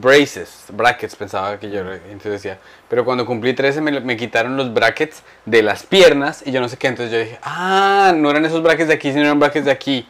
[0.00, 1.96] braces, brackets, pensaba que yo era.
[1.96, 6.50] Entonces decía, pero cuando cumplí 13 me, me quitaron los brackets de las piernas y
[6.50, 6.88] yo no sé qué.
[6.88, 10.06] Entonces yo dije, ah, no eran esos brackets de aquí, sino eran brackets de aquí.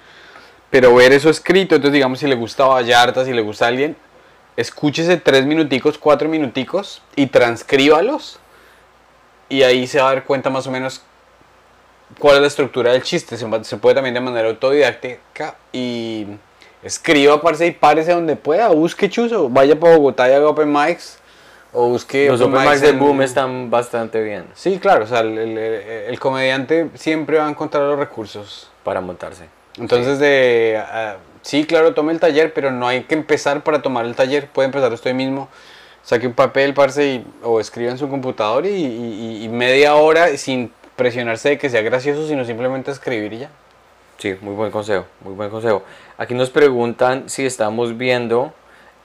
[0.71, 3.97] Pero ver eso escrito, entonces digamos si le gusta Vallarta, si le gusta a alguien,
[4.57, 8.39] escúchese tres minuticos, cuatro minuticos y transcríbalos.
[9.53, 11.03] Y ahí se va a dar cuenta más o menos
[12.19, 13.37] cuál es la estructura del chiste.
[13.37, 16.27] Se, se puede también de manera autodidáctica y
[16.83, 18.69] escriba, parce, y párese donde pueda.
[18.69, 21.19] Busque chuzo, vaya para Bogotá y haga open mics.
[21.75, 25.21] O busque Los open mics de en- Boom están bastante bien Sí, claro, o sea,
[25.21, 28.71] el, el- el comediante siempre va a encontrar los recursos.
[28.85, 29.45] para montarse.
[29.79, 34.05] Entonces, de, ah, sí, claro, tome el taller, pero no hay que empezar para tomar
[34.07, 34.49] el taller.
[34.49, 35.49] Puede empezar usted mismo.
[36.05, 40.37] Saque un papel, parce, y- o escriba en su computador y, y- y media hora
[40.37, 43.51] sin presionarse de que sea gracioso, sino simplemente escribir y ya.
[44.19, 45.83] Sí, muy buen consejo, muy buen consejo.
[46.19, 48.53] Aquí nos preguntan si estamos viendo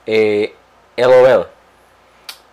[0.06, 0.54] eh,
[0.96, 1.46] LOL.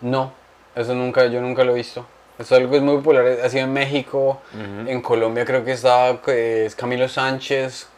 [0.00, 0.32] No,
[0.74, 2.06] eso nunca, yo nunca lo he visto.
[2.38, 4.40] Eso es algo que es muy popular, ha sido en México,
[4.86, 7.88] en Colombia creo que está eh, es Camilo Sánchez.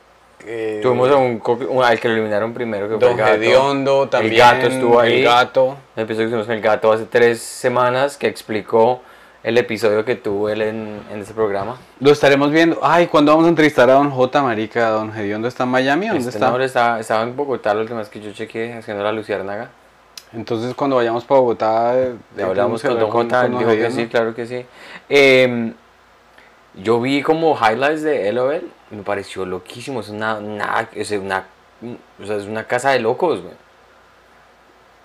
[0.46, 3.34] Eh, Tuvimos a un, un- al que lo eliminaron primero, que fue Don el gato.
[3.34, 4.32] Hediondo también.
[4.34, 5.18] El gato estuvo ahí.
[5.18, 5.76] El gato.
[5.96, 9.00] El episodio que tuvimos con el gato hace tres semanas que explicó
[9.42, 11.76] el episodio que tuvo él en, en ese programa.
[12.00, 12.78] Lo estaremos viendo.
[12.82, 14.90] Ay, ¿cuándo vamos a entrevistar a Don J, marica?
[14.90, 16.06] ¿Don Hediondo está en Miami?
[16.08, 16.48] ¿Dónde Este está?
[16.48, 19.70] hombre estaba, estaba en Bogotá, la última vez que yo chequeé, haciendo la luciérnaga.
[20.34, 21.96] Entonces, cuando vayamos para Bogotá...
[21.98, 24.66] eh, Le hablamos con Don J, con dijo que sí, claro que sí.
[25.08, 25.72] Em,
[26.74, 30.00] yo vi como highlights de LOL y me pareció loquísimo.
[30.00, 31.44] Es una, una, es una,
[32.22, 33.54] o sea, es una casa de locos, güey.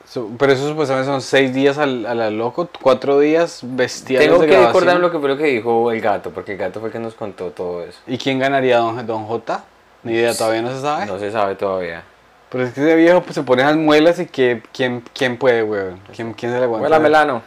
[0.06, 4.42] So- pero eso supuestamente son seis días al, a la loco, cuatro días bestiales Tengo
[4.42, 6.90] de que acordarme lo que fue lo que dijo el gato, porque el gato fue
[6.90, 8.00] el que nos contó todo eso.
[8.06, 9.64] ¿Y quién ganaría Don, Don J?
[10.04, 11.06] Ni idea, todavía no se sabe.
[11.06, 12.04] No se sabe todavía.
[12.50, 15.64] Pero es que ese viejo pues, se pone esas muelas y que, ¿quién, quién puede,
[15.64, 16.00] weón?
[16.14, 16.84] ¿Quién, ¿Quién se le aguanta?
[16.84, 17.38] Huela Melano.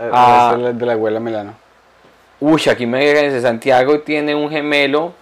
[0.00, 0.56] Eh, Ah.
[0.58, 1.54] la- de la abuela Melano.
[2.40, 5.12] Uy, aquí me dice Santiago tiene un gemelo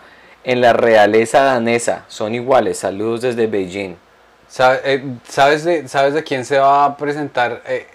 [0.45, 2.05] en la realeza danesa.
[2.09, 2.79] Son iguales.
[2.79, 3.95] Saludos desde Beijing.
[4.49, 7.63] ¿Sabe- eh, ¿Sabes de, ¿Sabes de quién se va a presentar?
[7.67, 7.87] Eh,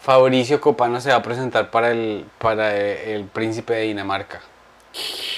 [0.00, 4.40] Fabricio Copano se va a presentar para el, para eh, el príncipe de Dinamarca.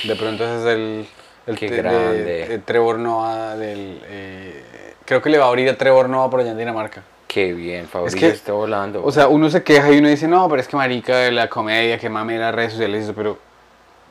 [0.05, 1.07] De pronto ese es el,
[1.47, 2.25] el Qué de- grande.
[2.49, 4.03] de Trevor Noah del...
[4.07, 4.63] eh,
[5.05, 7.03] creo que le va a abrir a Trevor Noah por allá en Dinamarca.
[7.29, 9.05] Qué bien, Fabricio que, está volando.
[9.05, 11.49] O sea, uno se queja y uno dice, no, pero es que marica de la
[11.49, 13.39] comedia, que mame las redes sociales y eso, pero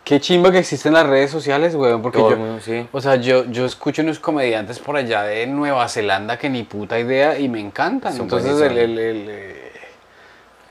[0.05, 2.87] qué chimba que existen las redes sociales, weón, porque Todo yo, el mundo, sí.
[2.93, 6.97] o sea, yo, yo escucho unos comediantes por allá de Nueva Zelanda que ni puta
[6.99, 8.13] idea y me encantan.
[8.13, 8.81] Son Entonces, el, buenísimos.
[8.87, 9.71] el- el, eh,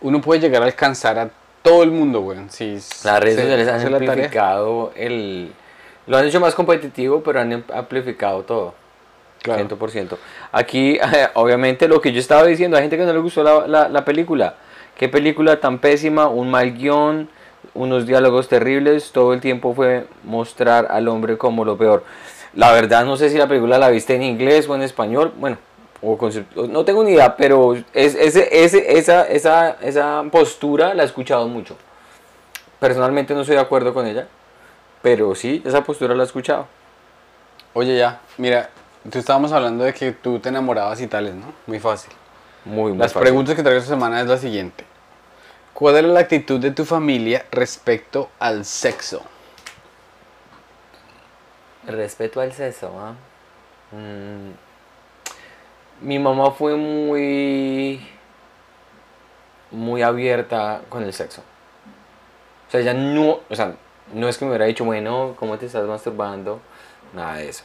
[0.01, 1.31] uno puede llegar a alcanzar a
[1.62, 2.49] todo el mundo, weón.
[2.51, 5.53] Si Las redes se- sociales han amplificado el...
[6.07, 8.75] Lo han hecho más competitivo, pero han am- amplificado todo.
[9.42, 9.66] Claro.
[9.68, 10.16] 100%.
[10.53, 10.99] Aquí,
[11.35, 14.05] obviamente, lo que yo estaba diciendo, hay gente que no le gustó la, la- la
[14.05, 14.55] película.
[14.97, 17.29] Qué película tan pésima, un mal guion,
[17.74, 22.05] unos diálogos terribles, todo el tiempo fue mostrar al hombre como lo peor.
[22.55, 25.59] La verdad, no sé si la película la viste en inglés o en español, bueno,
[26.03, 26.18] o
[26.68, 31.49] no tengo ni idea, pero es, ese, ese, esa, esa, esa postura la he escuchado
[31.49, 31.76] mucho.
[32.78, 34.28] Personalmente no estoy de acuerdo con ella,
[35.03, 36.66] pero sí, esa postura la he escuchado.
[37.72, 38.68] Oye, ya, mira,
[39.11, 41.53] tú estábamos hablando de que tú te enamorabas y tales, ¿no?
[41.66, 42.12] Muy fácil.
[42.64, 43.22] Muy, muy Las fácil.
[43.22, 44.84] preguntas que traigo esta semana es la siguiente.
[45.75, 49.22] ¿Cuál era la actitud de tu familia respecto al sexo?
[51.85, 53.14] Respeto al sexo, ¿ah?
[53.91, 54.53] Mm,
[56.07, 58.01] mi mamá fue muy
[59.72, 61.43] muy abierta con el sexo.
[62.68, 63.75] O sea, ella no, o sea,
[64.12, 66.61] no es que me hubiera dicho, bueno, ¿cómo te estás masturbando?
[67.12, 67.64] Nada de eso.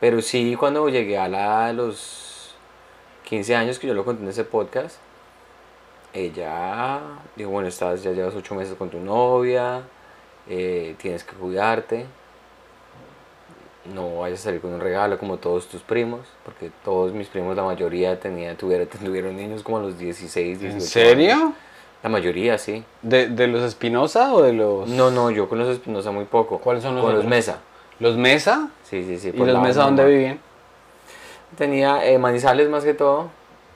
[0.00, 2.54] Pero sí, cuando llegué a, la, los
[3.24, 4.96] 15 años que yo lo conté en ese podcast,
[6.14, 7.00] ella
[7.36, 9.82] dijo, bueno, estás, ya llevas 8 meses con tu novia,
[10.48, 12.06] eh, tienes que cuidarte,
[13.92, 17.56] no vayas a salir con un regalo como todos tus primos, porque todos mis primos,
[17.56, 21.32] la mayoría tenía, tuvieron, tuvieron niños como a los 16, 18 ¿En serio?
[21.34, 21.52] años.
[22.02, 22.84] La mayoría, sí.
[23.00, 24.88] ¿De, de los Espinosa o de los...?
[24.90, 26.58] No, no, yo con los Espinosa muy poco.
[26.58, 27.24] ¿Cuáles son los Con los?
[27.24, 27.60] Mesa.
[27.98, 28.68] ¿Los Mesa?
[28.82, 29.32] Sí, sí, sí.
[29.34, 30.38] ¿Y los Mesa dónde vivían?
[31.56, 33.30] Tenía eh, Manizales más que todo.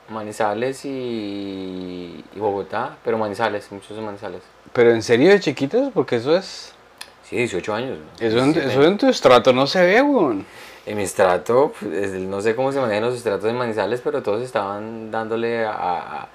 [0.08, 4.40] Manizales y, y Bogotá, pero Manizales, muchos de Manizales.
[4.72, 5.90] ¿Pero en serio de chiquitos?
[5.92, 6.72] Porque eso es...
[7.24, 7.98] Sí, 18 años.
[7.98, 8.26] ¿no?
[8.26, 8.66] Eso en, 17.
[8.72, 10.46] eso en tu estrato no se ve, weón.
[10.86, 14.42] En mi estrato, pues, no sé cómo se manejan los estratos de Manizales, pero todos
[14.42, 15.72] estaban dándole a...
[15.72, 16.28] a-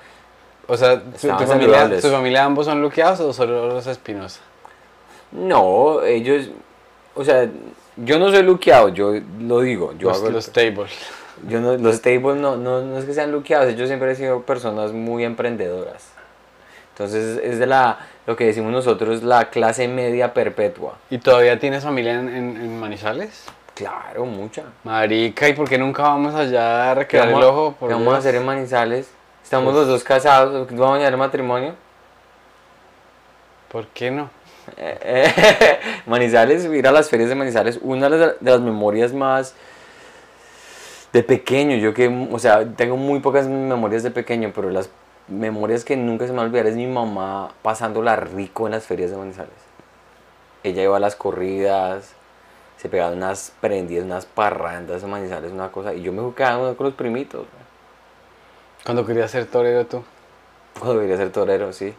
[0.67, 1.99] O sea, ¿tu, tu familia.
[1.99, 4.41] ¿tu familia ambos son luqueados o solo los Espinosa?
[5.31, 6.49] No, ellos...
[7.15, 7.47] O sea,
[7.97, 9.93] yo no soy luqueado, yo lo digo.
[9.97, 10.91] Yo Los, hago los tables.
[11.47, 14.41] Yo no, los tables no, no, no es que sean luqueados, ellos siempre han sido
[14.43, 16.09] personas muy emprendedoras.
[16.91, 20.95] Entonces es de la, lo que decimos nosotros, la clase media perpetua.
[21.09, 23.45] ¿Y todavía tienes familia en, en- en Manizales?
[23.73, 24.63] Claro, mucha.
[24.83, 27.75] Marica, ¿y por qué nunca vamos allá a ¿Qué recrear el ojo?
[27.79, 29.09] Por qué vamos a hacer en Manizales?
[29.43, 31.73] Estamos Pues- los dos casados, ¿vamos a bañar el matrimonio?
[33.71, 34.29] ¿Por qué no?
[34.77, 39.11] Eh, eh, Manizales, ir a las ferias de Manizales, una de las, de las memorias
[39.13, 39.55] más
[41.13, 44.89] de pequeño, yo que, o sea, tengo muy pocas memorias de pequeño, pero las
[45.27, 48.85] memorias que nunca se me van a olvidar es mi mamá pasándola rico en las
[48.85, 49.51] ferias de Manizales.
[50.63, 52.13] Ella iba a las corridas,
[52.77, 56.87] se pegaban unas prendidas, unas parrandas en Manizales, una cosa, y yo me jugaba con
[56.87, 57.45] los primitos.
[58.83, 60.03] Cuando querías ser torero tú.
[60.73, 61.93] Cuando debería ser torero, sí.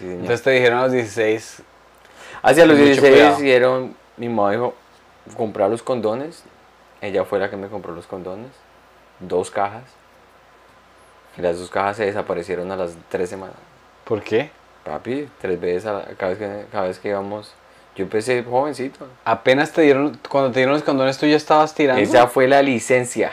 [0.00, 1.62] Entonces te dijeron a los 16,
[2.42, 3.36] Hacia los Mucho 16 cuidado.
[3.38, 4.74] dieron, mi mamá dijo,
[5.36, 6.44] comprar los condones.
[7.00, 8.50] Ella fue la que me compró los condones.
[9.20, 9.84] Dos cajas.
[11.38, 13.56] Y las dos cajas se desaparecieron a las tres semanas.
[14.04, 14.50] ¿por qué?
[14.84, 17.52] Papi, tres veces a la- cada, vez que, cada vez que íbamos.
[17.94, 19.06] Yo empecé jovencito.
[19.24, 22.02] Apenas te dieron, cuando te dieron los condones tú ya estabas tirando.
[22.02, 23.32] Esa fue la licencia.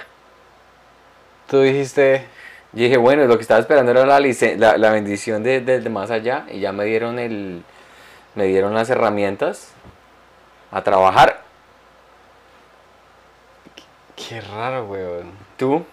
[1.47, 2.25] Tú dijiste,
[2.73, 5.79] Y dije, bueno, lo que estaba esperando era la, licen- la, la bendición de, de-
[5.79, 6.45] de más allá.
[6.51, 7.63] Y ya me dieron el
[8.35, 9.69] me dieron las herramientas
[10.71, 11.36] a trabajar.
[14.27, 15.31] Qué raro, weón.
[15.57, 15.83] Tú,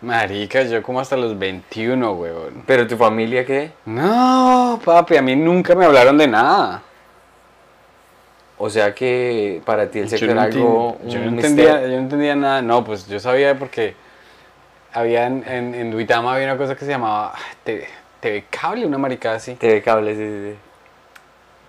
[0.00, 2.64] Marica, yo como hasta los 21, weón.
[2.66, 3.72] pero tu familia qué?
[3.84, 6.82] No, papi, a mí nunca me hablaron de nada.
[8.58, 11.98] O sea que para ti el sexo era algo yo, un no entendía, yo no
[11.98, 12.62] entendía nada.
[12.62, 13.94] No, pues yo sabía porque
[14.92, 17.86] había en, en, en Duitama había una cosa que se llamaba ah, TV,
[18.20, 19.54] TV Cable, una maricada así.
[19.56, 20.65] TV Cable, sí, sí, sí.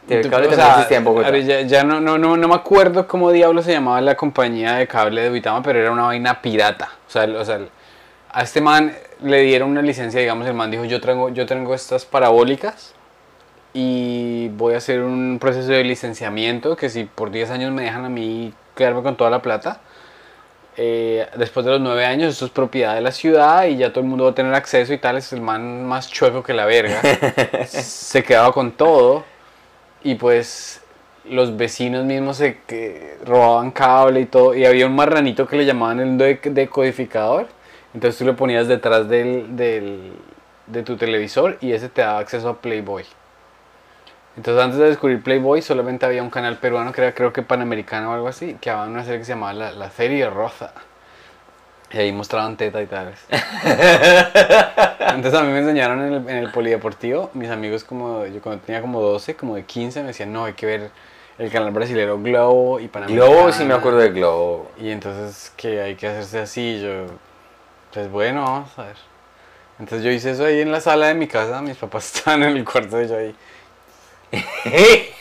[0.08, 1.38] Tú- Cable o sea, existía en Bogotá.
[1.38, 4.88] Ya, ya no, no, no, no me acuerdo cómo diablo se llamaba la compañía de
[4.88, 6.90] cable de Duitama, pero era una vaina pirata.
[7.08, 7.70] O sea, el- o sea, el-
[8.32, 11.74] a este man le dieron una licencia, digamos, el man dijo, yo tengo, yo tengo
[11.74, 12.94] estas parabólicas
[13.74, 18.06] y voy a hacer un proceso de licenciamiento que si por 10 años me dejan
[18.06, 19.82] a mí quedarme con toda la plata,
[20.78, 24.02] eh, después de los 9 años esto es propiedad de la ciudad y ya todo
[24.02, 26.66] el mundo va a tener acceso y tal, es el man más chueco que la
[26.66, 27.02] verga.
[27.68, 29.26] se quedaba con todo
[30.08, 30.82] y pues
[31.30, 32.56] los vecinos mismos se
[33.26, 37.48] robaban cable y todo y había un marranito que le llamaban el de- decodificador
[37.94, 40.14] entonces tú lo ponías detrás del, del-
[40.68, 43.04] de tu televisor y ese te daba acceso a Playboy.
[44.38, 48.12] Entonces antes de descubrir Playboy solamente había un canal peruano que era creo que panamericano
[48.12, 50.74] o algo así que había una serie que se llamaba La, la Serie Rosa
[51.92, 56.52] y ahí mostraban teta y tales entonces a mí me enseñaron en el, en el
[56.52, 60.46] polideportivo, mis amigos como, yo cuando tenía como 12, como de 15, me decían, no,
[60.46, 60.92] hay que ver
[61.38, 63.32] el canal brasilero Globo y Panamericana.
[63.32, 64.72] Globo, sí me acuerdo de Globo.
[64.80, 67.06] Y entonces que hay que hacerse así, yo,
[67.94, 68.96] pues bueno, vamos a ver.
[69.80, 72.58] Entonces yo hice eso ahí en la sala de mi casa, mis papás estaban en
[72.58, 73.36] el cuarto y yo ahí.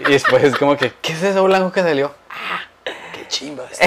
[0.00, 2.14] Y después es como que, ¿qué es eso blanco que salió?
[2.30, 2.62] ¡Ah!
[3.12, 3.84] ¡Qué chimba esto!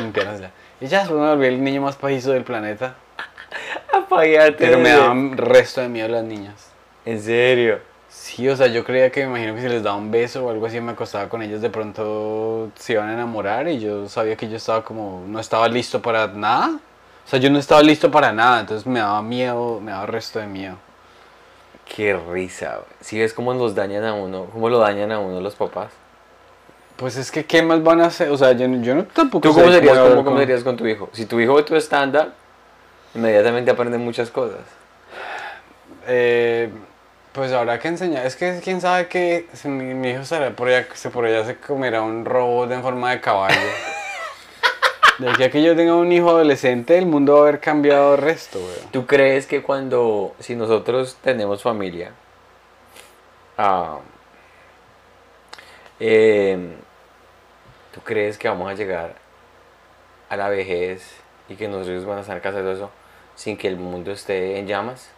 [0.00, 0.50] Limpiaron ya.
[0.80, 2.94] Y ya después me volví el niño más pajizo del planeta.
[3.92, 4.56] Apagate.
[4.58, 6.70] Pero me daban resto de miedo las niñas.
[7.04, 7.80] En serio.
[8.08, 10.50] Sí, o sea, yo creía que me imagino que si les daba un beso o
[10.50, 14.36] algo así me acostaba con ellas, de pronto se iban a enamorar y yo sabía
[14.36, 16.78] que yo estaba como, no estaba listo para nada.
[17.24, 20.38] O sea, yo no estaba listo para nada, entonces me daba miedo, me daba resto
[20.38, 20.76] de miedo.
[21.84, 22.80] Qué risa.
[23.00, 25.92] Si ves cómo los dañan a uno, cómo lo dañan a uno los papás.
[26.96, 28.30] Pues es que, ¿qué más van a hacer?
[28.30, 30.86] O sea, yo, no- yo no tampoco ¿Tú sé cómo serías, cómo, serías con tu
[30.86, 31.10] hijo?
[31.12, 32.32] Si tu hijo ve tu stand-up,
[33.14, 34.60] inmediatamente aprende muchas cosas.
[36.06, 36.70] Eh,
[37.32, 38.24] pues habrá que enseñar.
[38.24, 41.44] Es que quién sabe que si mi, mi hijo estará por allá, se por allá
[41.44, 43.60] se comerá un robot en forma de caballo.
[45.18, 48.16] De aquí a que yo tenga un hijo adolescente, el mundo va a haber cambiado
[48.16, 48.74] el resto, güey.
[48.90, 52.12] ¿Tú crees que cuando, si nosotros tenemos familia,
[53.56, 53.96] ah,
[55.98, 56.74] em,
[57.96, 59.14] ¿tú crees que vamos a llegar
[60.28, 61.16] a la vejez
[61.48, 62.90] y que hijos van a estar casados eso
[63.34, 65.08] sin que el mundo esté en llamas?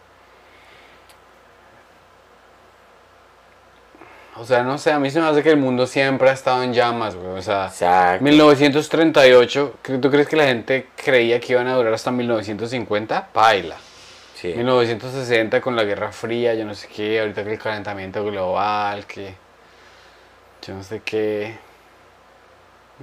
[4.37, 6.63] O sea, no sé, a mí se me hace que el mundo siempre ha estado
[6.63, 7.27] en llamas, güey.
[7.37, 8.23] O sea, Exacto.
[8.23, 13.27] 1938, ¿cre- ¿tú crees que la gente creía que iban a durar hasta 1950?
[13.33, 13.75] Paila.
[14.35, 14.53] Sí.
[14.55, 19.33] 1960 con la Guerra Fría, yo no sé qué, ahorita que el calentamiento global, que
[20.65, 21.57] yo no sé qué.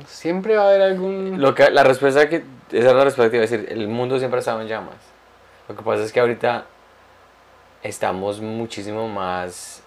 [0.05, 1.41] Siempre va a haber algún...
[1.41, 4.19] Lo que, la respuesta que, esa es la respuesta que iba a decir, el mundo
[4.19, 4.97] siempre ha estado en llamas.
[5.69, 6.67] Lo que pasa es que ahorita
[7.83, 9.83] estamos muchísimo más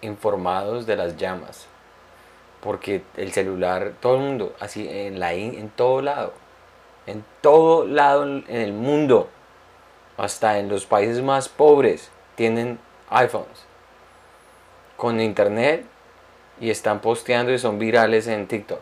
[0.00, 1.66] informados de las llamas.
[2.60, 6.32] Porque el celular, todo el mundo, así en, la, en todo lado,
[7.06, 9.28] en todo lado en el mundo,
[10.16, 12.80] hasta en los países más pobres, tienen
[13.10, 13.68] iPhones
[14.96, 15.86] con internet
[16.60, 18.80] y están posteando y son virales en TikTok.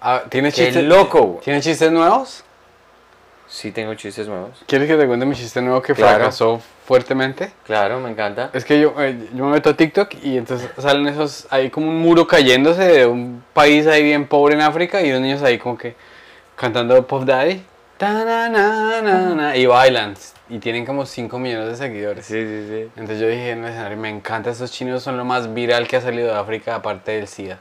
[0.00, 0.84] Ah, ¿Tienes ¡Qué chistes?
[0.84, 1.22] loco!
[1.22, 1.40] güey.
[1.44, 2.44] ¿Tienes chistes nuevos?
[3.48, 4.62] Sí tengo chistes nuevos.
[4.66, 6.16] ¿Quieres que te cuente mi chiste nuevo que Claro.
[6.16, 7.52] fracasó fuertemente?
[7.64, 8.50] Claro, me encanta.
[8.52, 11.88] Es que yo, eh, yo me meto a TikTok y entonces salen esos, hay como
[11.88, 15.58] un muro cayéndose de un país ahí bien pobre en África y unos niños ahí
[15.58, 15.94] como que
[16.56, 17.62] cantando Pop Daddy.
[17.98, 20.14] Ta-na-na-na-na, y bailan
[20.48, 22.26] y tienen como 5 millones de seguidores.
[22.26, 22.82] Sí, sí, sí.
[22.96, 25.96] Entonces yo dije en el escenario, me encanta, estos chinos son lo más viral que
[25.96, 27.58] ha salido de África aparte del SIDA.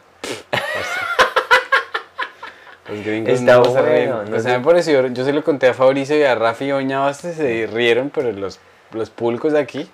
[2.88, 4.10] Los gringos Está no se ríen.
[4.10, 7.18] no O sea, me pareció, yo se lo conté a Fabricio y a Rafi Oñabas
[7.18, 8.60] se rieron, pero los,
[8.92, 9.90] los públicos de aquí...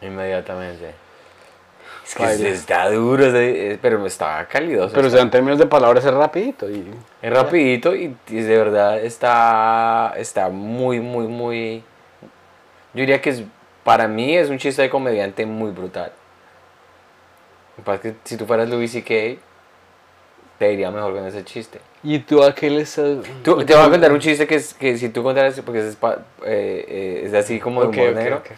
[0.00, 0.94] Inmediatamente.
[2.06, 2.48] Es que Baila.
[2.48, 3.24] está duro,
[3.82, 4.94] pero está calidoso.
[4.94, 6.70] Pero o sea, en términos de palabras es rapidito.
[6.70, 6.88] Y...
[7.20, 11.82] es rapidito y, y de verdad está, está muy, muy, muy...
[12.94, 13.42] Yo diría que es,
[13.82, 16.12] para mí es un chiste de comediante muy brutal.
[17.76, 19.40] Lo que pasa es que si tú fueras Louis C.K.,
[20.58, 21.80] te iría mejor con ese chiste.
[22.02, 23.18] ¿Y tú a qué les has...
[23.44, 25.94] Tú- te voy a contar un chiste que, es, que si tú contaras, porque es,
[25.94, 28.36] eh, eh, es así como de Ok, humor ok, negro.
[28.38, 28.50] ok.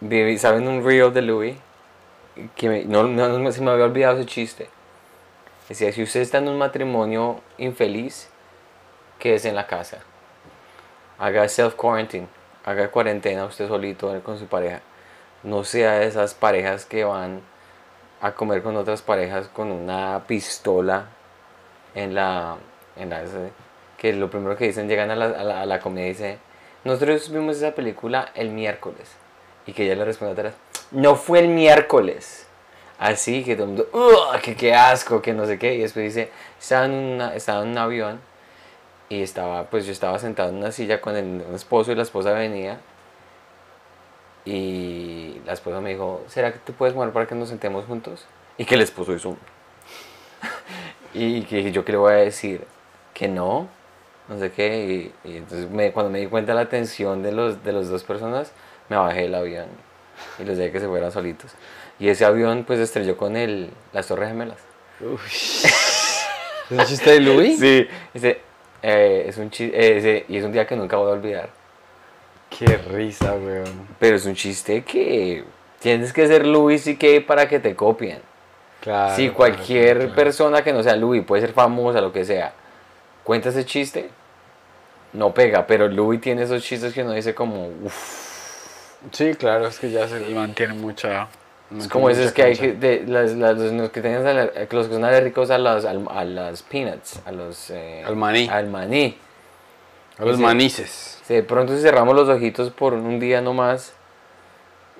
[0.00, 1.56] Vi- ¿Saben un reel de Louis?
[2.54, 4.68] Que me- no, no, no se me había olvidado ese chiste.
[5.68, 8.28] Decía, si usted está en un matrimonio infeliz,
[9.18, 9.98] quédese en la casa.
[11.18, 12.28] Haga self-quarantine.
[12.64, 14.80] Haga cuarentena usted solito con su pareja.
[15.42, 17.40] No sea de esas parejas que van
[18.20, 21.06] a comer con otras parejas con una pistola
[21.96, 22.56] en la...
[22.96, 23.24] En la
[23.98, 26.38] que lo primero que dicen, llegan a la, a la, a la comida y dicen,
[26.84, 29.10] nosotros vimos esa película el miércoles.
[29.66, 30.54] Y que ella le responde atrás,
[30.92, 32.46] no fue el miércoles.
[32.98, 35.74] Así que todo el mundo, "Ugh, que qué asco, que no sé qué.
[35.74, 38.20] Y después dice, estaba en, estaba un avión
[39.08, 42.32] y estaba, pues yo estaba sentado en una silla con el, esposo y la esposa
[42.32, 42.80] venía.
[44.44, 48.26] Y la esposa me dijo, ¿será que tú puedes mover para que nos sentemos juntos?
[48.58, 49.38] Y que el esposo hizo un...
[51.16, 52.64] y que yo qué le voy a decir,
[53.14, 53.68] que no,
[54.28, 55.12] no sé qué.
[55.24, 57.88] Y, y entonces me- cuando me di cuenta de la tensión de los, de las
[57.88, 58.52] dos personas,
[58.88, 59.66] me bajé del avión
[60.38, 61.52] y los dejé que se fueran solitos.
[61.98, 64.58] Y ese avión pues estrelló con el, las Torres Gemelas.
[66.70, 67.58] ¿Es un chiste de Louis?
[67.58, 68.40] Sí, ese,
[68.82, 71.50] eh, es un chi- eh, ese- y es un día que nunca voy a olvidar.
[72.50, 73.88] Qué risa, weón.
[73.98, 75.44] Pero es un chiste que
[75.80, 78.20] tienes que ser Louis y que para que te copien.
[78.86, 79.16] Claro.
[79.16, 80.14] si cualquier claro.
[80.14, 82.52] persona que no sea Louis puede ser famosa, lo que sea,
[83.24, 84.08] cuenta ese chiste,
[85.12, 85.66] no pega.
[85.66, 88.96] Pero Louis tiene esos chistes que uno dice como, uff.
[89.10, 91.26] Sí, claro, es que ya se mantiene mucha...
[91.76, 94.00] Es como esos que hay que, de, las, las- los, los que
[94.70, 97.70] los que son alérgicos a las, a las peanuts, a los...
[97.70, 98.48] eh, Al maní.
[98.48, 99.18] Al maní.
[100.16, 100.42] A los Sí.
[100.42, 101.20] manices.
[101.26, 103.94] Si de pronto si cerramos los ojitos por un día nomás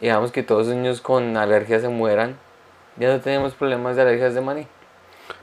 [0.01, 2.37] y dejamos que todos los niños con alergia se mueran,
[2.99, 4.67] ya no tenemos problemas de alergias de maní.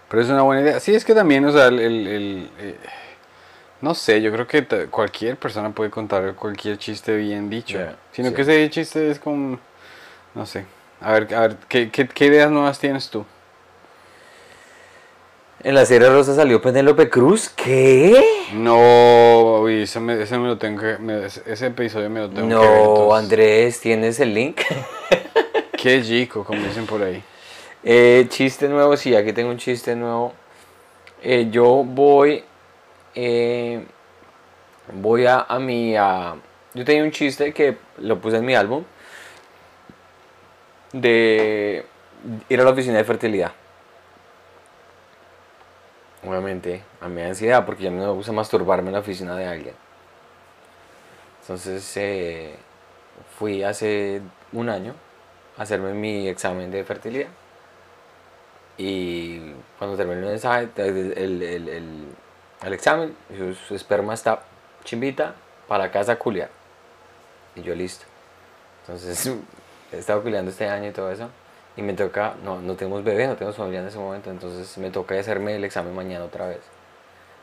[0.09, 0.79] Pero es una buena idea.
[0.79, 1.79] Sí, es que también, o sea, el...
[1.79, 2.75] el- el, eh,
[3.81, 7.77] no sé, yo creo que cualquier persona puede contar cualquier chiste bien dicho.
[7.79, 8.35] Ya, Sino sí.
[8.35, 9.59] que ese chiste es como...
[10.35, 10.65] No sé.
[11.01, 13.25] A ver, a ver ¿qué, qué, qué ideas nuevas tienes tú?
[15.63, 17.49] En la serie rosa salió Penélope Cruz.
[17.49, 18.23] ¿Qué?
[18.53, 20.97] No, uy, ese me, ese me lo tengo que.
[20.99, 22.81] me- ese, ese episodio me lo tengo que ver.
[22.83, 23.15] No.
[23.15, 24.61] Andrés, ¿tienes el link?
[25.77, 27.23] Qué chico, como dicen por ahí.
[27.83, 30.33] Eh, chiste nuevo, sí, aquí tengo un chiste nuevo.
[31.23, 32.43] Eh, yo voy.
[33.15, 33.85] eh,
[34.93, 35.95] voy a, a mi.
[35.95, 36.35] a-
[36.73, 38.83] yo tenía un chiste que lo puse en mi álbum.
[40.93, 41.85] De
[42.49, 43.51] ir a la oficina de fertilidad.
[46.25, 49.35] Obviamente, a mí me da ansiedad porque ya no me gusta masturbarme en la oficina
[49.35, 49.75] de alguien.
[51.41, 52.55] Entonces, eh,
[53.37, 54.21] fui hace
[54.53, 54.93] un año
[55.57, 57.27] a hacerme mi examen de fertilidad.
[58.77, 59.39] Y
[59.77, 63.15] cuando terminé el, el, el- examen,
[63.67, 64.41] su, esperma está
[64.83, 65.35] chimbita
[65.67, 66.49] para casa a culiar.
[67.55, 68.05] Y yo listo.
[68.81, 69.31] Entonces
[69.91, 71.29] he estado culiando este año y todo eso.
[71.75, 74.29] Y me toca, no, no tenemos bebé, no tenemos familia en ese momento.
[74.31, 76.61] Entonces me toca hacerme el examen mañana otra vez.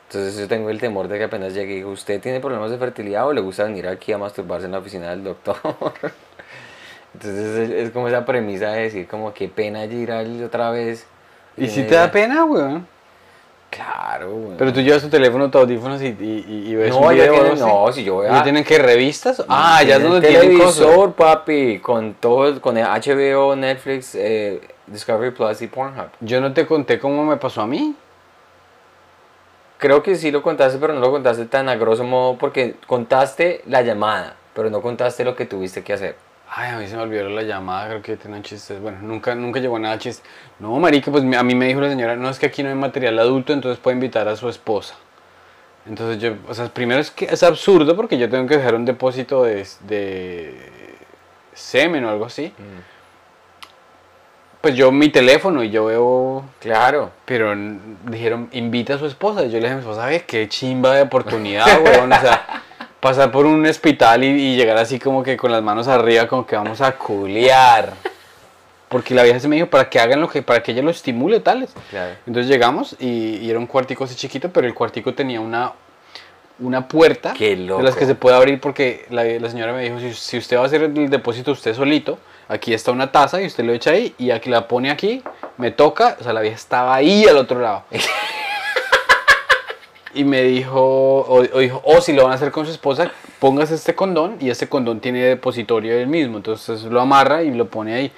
[0.09, 2.78] Entonces yo tengo el temor de que apenas llegue y diga, ¿usted tiene problemas de
[2.78, 5.57] fertilidad o le gusta venir aquí a masturbarse en la oficina del doctor?
[7.14, 10.11] Entonces es, como esa premisa de decir como qué pena ir
[10.45, 11.07] otra vez.
[11.61, 12.86] ¿Y si te da diga, pena, weón?
[13.70, 14.56] Claro, güey.
[14.58, 17.40] Pero tú llevas tu teléfono, tus audífonos y, y, ves no, un ya video o
[17.40, 18.42] tienen, no, si yo voy ¿Ya a...
[18.42, 19.44] tienen que revistas?
[19.48, 20.78] Ah, ya es donde tienen cosas.
[20.78, 26.08] televisor, papi, con todo, con el HBO, Netflix, eh, Discovery Plus y Pornhub.
[26.20, 27.94] Yo no te conté cómo me pasó a mí.
[29.78, 33.62] Creo que sí lo contaste, pero no lo contaste tan a grosso modo porque contaste
[33.66, 36.30] la llamada, pero no contaste lo que tuviste que hacer.
[36.53, 38.80] Ay, a mí se me olvidó la llamada, creo que tenían chistes.
[38.80, 40.28] Bueno, nunca, nunca llegó a nada chiste.
[40.59, 42.74] No, marica, pues a mí me dijo la señora, no, es que aquí no hay
[42.74, 44.96] material adulto, entonces puede invitar a su esposa.
[45.86, 48.84] Entonces yo, o sea, primero es que es absurdo porque yo tengo que dejar un
[48.84, 50.55] depósito de, de
[51.55, 52.53] semen o algo así.
[54.61, 57.12] Pues yo mi teléfono y yo veo, Claro.
[57.24, 57.55] pero
[58.05, 59.42] dijeron, invita a su esposa.
[59.44, 62.12] Y yo le dije a mi esposa, ¿sabes qué chimba de oportunidad, weón?
[62.12, 62.62] O sea,
[63.01, 66.46] pasar por un hospital y, y llegar así como que con las manos arriba, como
[66.46, 67.94] que vamos a culiar.
[68.88, 70.90] Porque la vieja se me dijo, para que hagan lo que, para que ella lo
[70.90, 71.70] estimule, tales.
[71.90, 72.14] Claro.
[72.26, 75.72] Entonces llegamos y, y era un cuartico así chiquito, pero el cuartico tenía una,
[76.59, 77.96] una puerta Qué de las loco.
[77.96, 80.66] que se puede abrir porque la, la señora me dijo, si, si usted va a
[80.66, 84.32] hacer el depósito usted solito, aquí está una taza y usted lo echa ahí y
[84.32, 85.22] aquí la pone aquí,
[85.57, 87.84] me toca, o sea, la vieja estaba ahí al otro lado.
[90.14, 93.11] y me dijo, o, o dijo, o si lo van a hacer con su esposa,
[93.38, 97.68] póngase este condón y este condón tiene depositorio del mismo, entonces lo amarra y lo
[97.68, 98.12] pone ahí.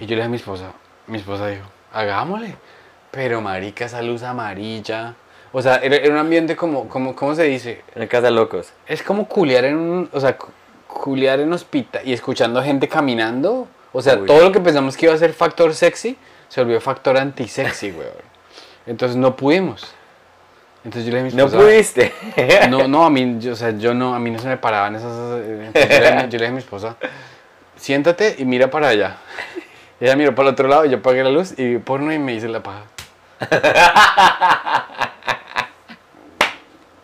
[0.00, 0.72] Y yo le dije a mi esposa,
[1.06, 2.54] mi esposa dijo, hagámosle.
[3.10, 5.14] Pero marica, esa luz amarilla.
[5.52, 7.82] O sea, era, era un ambiente como, como, ¿cómo se dice?
[7.94, 8.72] En casa de locos.
[8.86, 10.48] Es como culiar en un, o sea, cu-
[10.86, 13.66] culiar en hospital y escuchando gente caminando.
[13.92, 14.26] O sea, Uy.
[14.26, 16.18] todo lo que pensamos que iba a ser factor sexy,
[16.48, 18.12] se volvió factor antisexy, weón.
[18.86, 19.94] Entonces no pudimos.
[20.84, 22.12] Entonces yo le dije a mi No esposa, pudiste.
[22.70, 24.94] no, no, a mí, yo, o sea, yo no, a mí no se me paraban
[24.96, 25.12] esas.
[25.40, 26.96] eh, entonces yo, le, dije- yo le dije a mi esposa,
[27.76, 29.16] siéntate y mira para allá.
[30.00, 32.18] Y ella miró para el otro lado y yo apagué la luz y porno y
[32.18, 32.82] me hice la paja.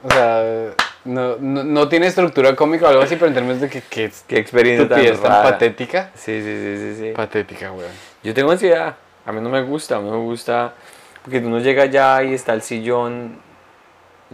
[0.02, 0.70] O sea,
[1.04, 4.10] no, no, no tiene estructura cómica o algo así, pero en términos de que, que
[4.28, 5.42] Qué experiencia tan, estupidez tan rara.
[5.52, 6.10] patética.
[6.14, 7.12] Sí, sí, sí, sí, sí.
[7.14, 7.90] Patética, weón.
[8.22, 8.94] Yo tengo ansiedad.
[9.26, 10.74] A mí no me gusta, a mí no me gusta.
[11.22, 13.38] Porque uno llega allá y está el sillón.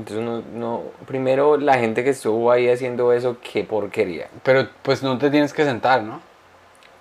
[0.01, 0.83] Entonces uno no.
[1.07, 4.29] Primero, la gente que estuvo ahí haciendo eso, qué porquería.
[4.43, 6.21] Pero pues no te tienes que sentar, ¿no?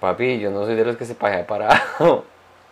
[0.01, 2.25] Papi, yo no soy de los que se pajea parado.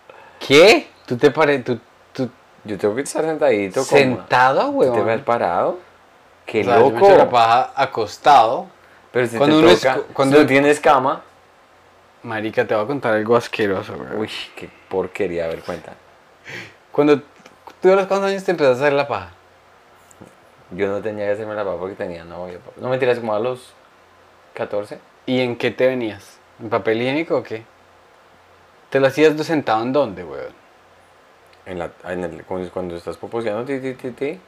[0.45, 0.88] ¿Qué?
[1.05, 1.80] ¿Tú te pares, tú,
[2.13, 2.30] tú
[2.65, 3.84] Yo tengo que estar sentadito.
[3.84, 5.21] sentado, ¿Te ves weón?
[5.21, 5.80] parado?
[6.45, 7.17] Qué O sea, yo me loco.
[7.17, 8.67] la paja acostado.
[9.11, 11.21] Pero si Cuando te uno es- cuando- si no tienes cama.
[12.23, 14.17] Marica, te voy a contar algo asqueroso, weón.
[14.19, 15.93] Uy, qué porquería, a ver, cuenta.
[16.91, 17.21] Cuando
[17.82, 19.32] tú a los cuántos años te empezaste a hacer la paja.
[20.72, 22.59] Yo no tenía que hacerme la papa porque tenía novia.
[22.59, 22.72] papá.
[22.82, 23.74] No mentiras, como a los
[24.53, 24.99] 14.
[25.26, 26.39] ¿Y en qué te venías?
[26.61, 27.63] ¿En papel higiénico o qué?
[28.89, 30.53] ¿Te lo hacías sentado en dónde, weón?
[31.65, 34.39] En la, en el, cuando, cuando estás poposeando, ti, ti, ti, ti.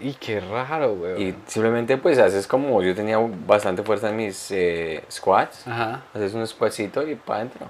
[0.00, 1.20] Y qué raro, weón.
[1.20, 5.66] Y simplemente pues haces como yo tenía bastante fuerza en mis eh, squats.
[5.66, 6.02] Ajá.
[6.14, 7.66] Haces un squatcito y para adentro.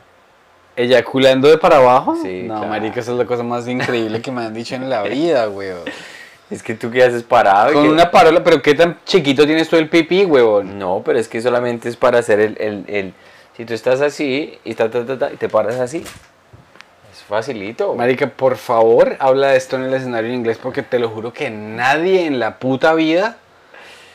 [0.76, 2.14] ¿Eyaculando de para abajo?
[2.22, 2.68] Sí, No, claro.
[2.68, 5.84] marica, esa es la cosa más increíble que me han dicho en la vida, weón.
[6.50, 7.72] Es que tú que haces parado.
[7.74, 10.78] Con que- una parola, pero ¿qué tan chiquito tienes tú el pipí, weón?
[10.78, 12.56] No, pero es que solamente es para hacer el...
[12.60, 13.14] el, el-
[13.56, 17.94] si tú estás así y, ta, ta, ta, ta, y te paras así, es facilito.
[17.94, 21.32] Marica, por favor, habla de esto en el escenario en inglés porque te lo juro
[21.32, 23.36] que nadie en la puta vida...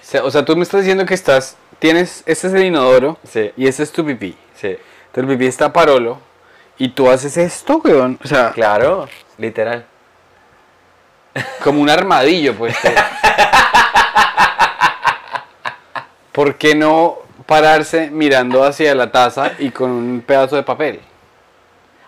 [0.02, 1.58] O sea, o sea, tú me estás diciendo que estás...
[1.80, 2.24] Tienes...
[2.26, 4.38] Este es el inodoro Sí, y este es tu pipí.
[4.56, 4.68] sí.
[4.68, 6.20] Entonces el pipí está parolo
[6.78, 8.18] y tú haces esto, weón.
[8.24, 9.08] O sea, Claro,
[9.38, 9.86] literal.
[11.64, 12.76] Como un armadillo, pues.
[16.32, 21.02] ¿Por qué no pararse mirando hacia la taza y con un pedazo de papel?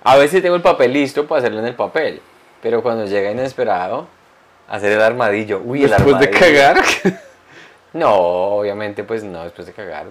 [0.04, 2.22] A veces tengo el papel listo para hacerlo en el papel,
[2.62, 4.08] pero cuando llega inesperado,
[4.68, 5.62] hacer el armadillo.
[5.64, 6.82] Uy, el Después de cagar.
[7.94, 10.08] No, obviamente, pues no, después de cagar.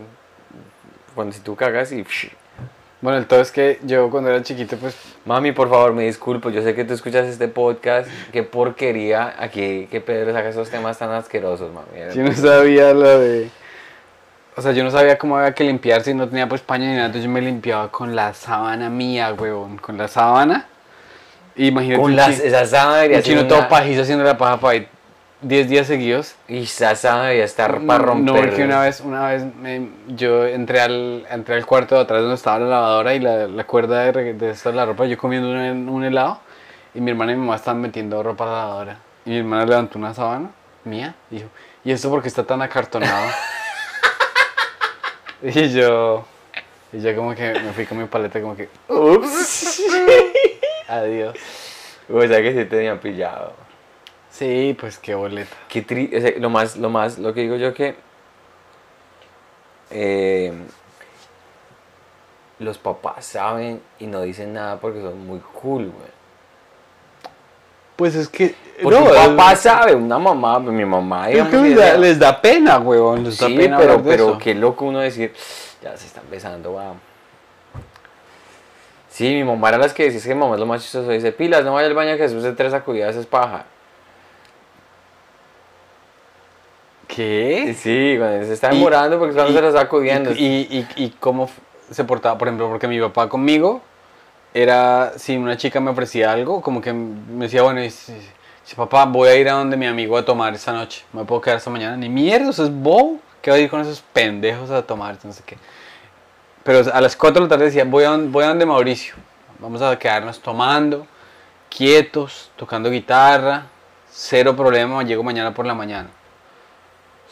[1.15, 2.03] Cuando si tú cagas y.
[3.05, 4.97] Bueno, el todo es que yo cuando era chiquito, pues
[5.27, 6.49] Mami, por favor, me disculpo.
[6.49, 8.09] Yo sé que tú escuchas este podcast.
[8.33, 12.15] Qué porquería aquí que Pedro saca esos temas tan asquerosos, mami.
[12.15, 13.51] yo no sabía lo de...
[14.57, 16.93] O sea, yo no sabía cómo había que limpiarse y no tenía pues paño ni
[16.93, 19.77] nada, entonces yo me limpiaba con la sábana mía, huevón.
[19.77, 20.67] Con la sábana.
[21.57, 24.59] Y Imagínate Con las, esa sábana debería un chino una- todo pajizo haciendo la paja
[24.59, 24.79] para
[25.47, 26.35] 10 días seguidos.
[26.49, 28.35] Y esa sábana debería estar para romper.
[28.35, 32.21] No, porque una vez, una vez me- yo entré al, entré al cuarto de atrás
[32.23, 35.51] donde estaba la lavadora y la, la cuerda de, de esta la ropa, yo comiendo
[35.51, 36.41] un, un helado
[36.95, 38.97] y mi hermana y mi mamá estaban metiendo ropa a la lavadora.
[39.27, 40.51] Y mi hermana levantó una sábana
[40.85, 41.49] mía y dijo,
[41.85, 43.27] ¿y esto por qué está tan acartonado?
[45.43, 46.25] y yo,
[46.93, 49.83] y yo como que me fui con mi paleta como que, Ups.
[50.89, 51.37] adiós.
[52.13, 53.64] o sea que se tenía pillado.
[54.35, 55.57] Sí, pues qué boleta.
[55.69, 57.95] Qué tri o sea, lo más, lo más, lo que digo yo que
[59.93, 60.53] eh,
[62.59, 66.15] los papás saben y no dicen nada porque son muy cool, güey.
[67.95, 68.57] Pues es que...
[68.83, 72.43] Porque no, un papá sabe, una mamá, mi mamá, es que les, da, les da
[72.43, 73.23] pena, huevón.
[73.23, 74.39] Les da sí, pena pero, pero eso.
[74.39, 75.33] qué loco uno decir,
[75.81, 76.95] ya se están besando, va.
[79.11, 81.31] Sí, mi mamá era las que decía, es que mamá es lo más chistoso, dice,
[81.31, 83.67] pilas, no vaya al baño que después de tres sacudidas es paja.
[87.15, 87.77] ¿Qué?
[87.79, 90.33] Sí, cuando se está demorando porque cuando se la está sacudiendo.
[90.33, 91.49] Y, y, y, y cómo
[91.91, 93.83] se portaba, por ejemplo, porque mi papá conmigo
[94.53, 98.15] era, si una chica me ofrecía algo, como que me decía, bueno, y si,
[98.65, 101.41] si, papá, voy a ir a donde mi amigo a tomar esta noche, me puedo
[101.41, 104.71] quedar esta mañana, ni mierda, eso es bobo, que va a ir con esos pendejos
[104.71, 105.57] a tomar, no sé qué.
[106.63, 109.15] Pero a las 4 de la tarde decía, voy a, voy a donde Mauricio,
[109.59, 111.07] vamos a quedarnos tomando,
[111.69, 113.67] quietos, tocando guitarra,
[114.11, 116.09] cero problema, llego mañana por la mañana.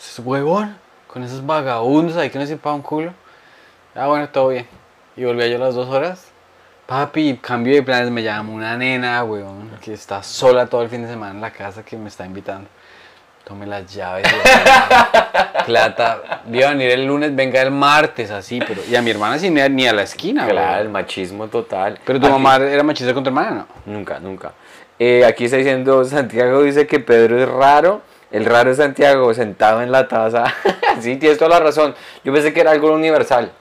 [0.05, 0.76] Ese huevón,
[1.07, 3.12] con esos vagabundos ahí que no se paga un culo.
[3.94, 4.66] Ah, bueno, todo bien.
[5.16, 6.28] Y volví yo a las dos horas.
[6.86, 11.03] Papi, cambio de planes, me llama una nena, weón, que está sola todo el fin
[11.03, 12.68] de semana en la casa que me está invitando.
[13.44, 15.64] Tome las llaves, weón.
[15.66, 16.42] plata.
[16.53, 18.82] Iba a venir el lunes, venga el martes, así, pero.
[18.88, 21.98] Y a mi hermana sin ir ni a la esquina, Claro, el machismo total.
[22.05, 23.50] Pero tu Aquí- mamá era machista con tu hermana,
[23.86, 23.92] ¿no?
[23.92, 24.53] Nunca, nunca.
[24.98, 28.03] Eh, aquí está diciendo, Santiago dice que Pedro es raro.
[28.33, 30.45] El raro es Santiago sentado en la taza.
[31.01, 31.95] sí, tienes toda la razón.
[32.24, 33.53] Yo pensé que era algo universal.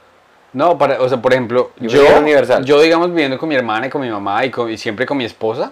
[0.54, 2.66] No, para, o sea, por ejemplo, Yo yo, universal.
[2.66, 5.18] yo digamos viviendo con mi hermana y con mi mamá y, con- y siempre con
[5.18, 5.72] mi esposa,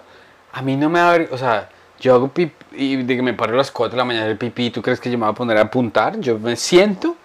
[0.54, 1.68] a mí no me da, o sea,
[2.00, 4.38] yo hago pipí y de que me paro a las 4 de la mañana el
[4.38, 6.18] pipí, ¿tú crees que yo me voy a poner a apuntar?
[6.20, 7.16] Yo me siento,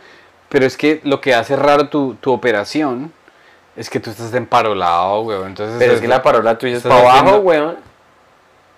[0.48, 3.12] pero es que lo que hace raro tu, tu operación
[3.76, 5.48] es que tú estás emparolado, weón.
[5.48, 7.76] Entonces, Pero es que la parola tuya es para abajo, weón.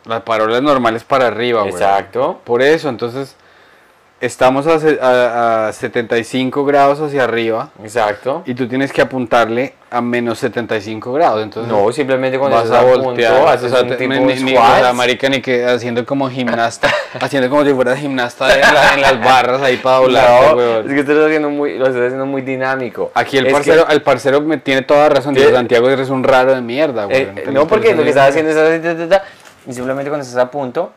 [0.07, 1.75] La parola normal es para arriba, weón.
[1.75, 2.41] Exacto.
[2.45, 3.37] Por eso, entonces,
[4.21, 7.71] estamos a, a- a 75 grados hacia arriba.
[7.83, 8.43] Exacto.
[8.47, 11.43] Y tú tienes que apuntarle a menos 75 grados.
[11.43, 13.47] Entonces No, simplemente cuando vas a voltear.
[13.49, 14.81] haces o sea, un tipo ni- ni- o squats.
[14.81, 16.89] sea, marica, ni que haciendo como gimnasta.
[17.21, 20.57] haciendo como si fueras gimnasta en, la- en las barras ahí para doblar.
[20.57, 23.11] No, es que estás haciendo muy, lo estás haciendo muy dinámico.
[23.15, 25.35] Aquí el Es que- parcero, el parcero me tiene toda razón.
[25.35, 27.17] Dice, Santiago eres un raro de mierda, güey.
[27.23, 29.21] Eh, eh, no, porque lo que estás haciendo es
[29.67, 30.93] y simplemente cuando estás a punto,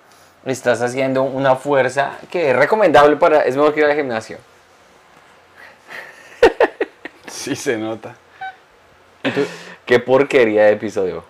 [0.46, 4.38] estás haciendo una fuerza que es recomendable para, es mejor que ir al gimnasio.
[7.28, 8.16] Sí, se nota.
[9.86, 11.24] Qué porquería de episodio.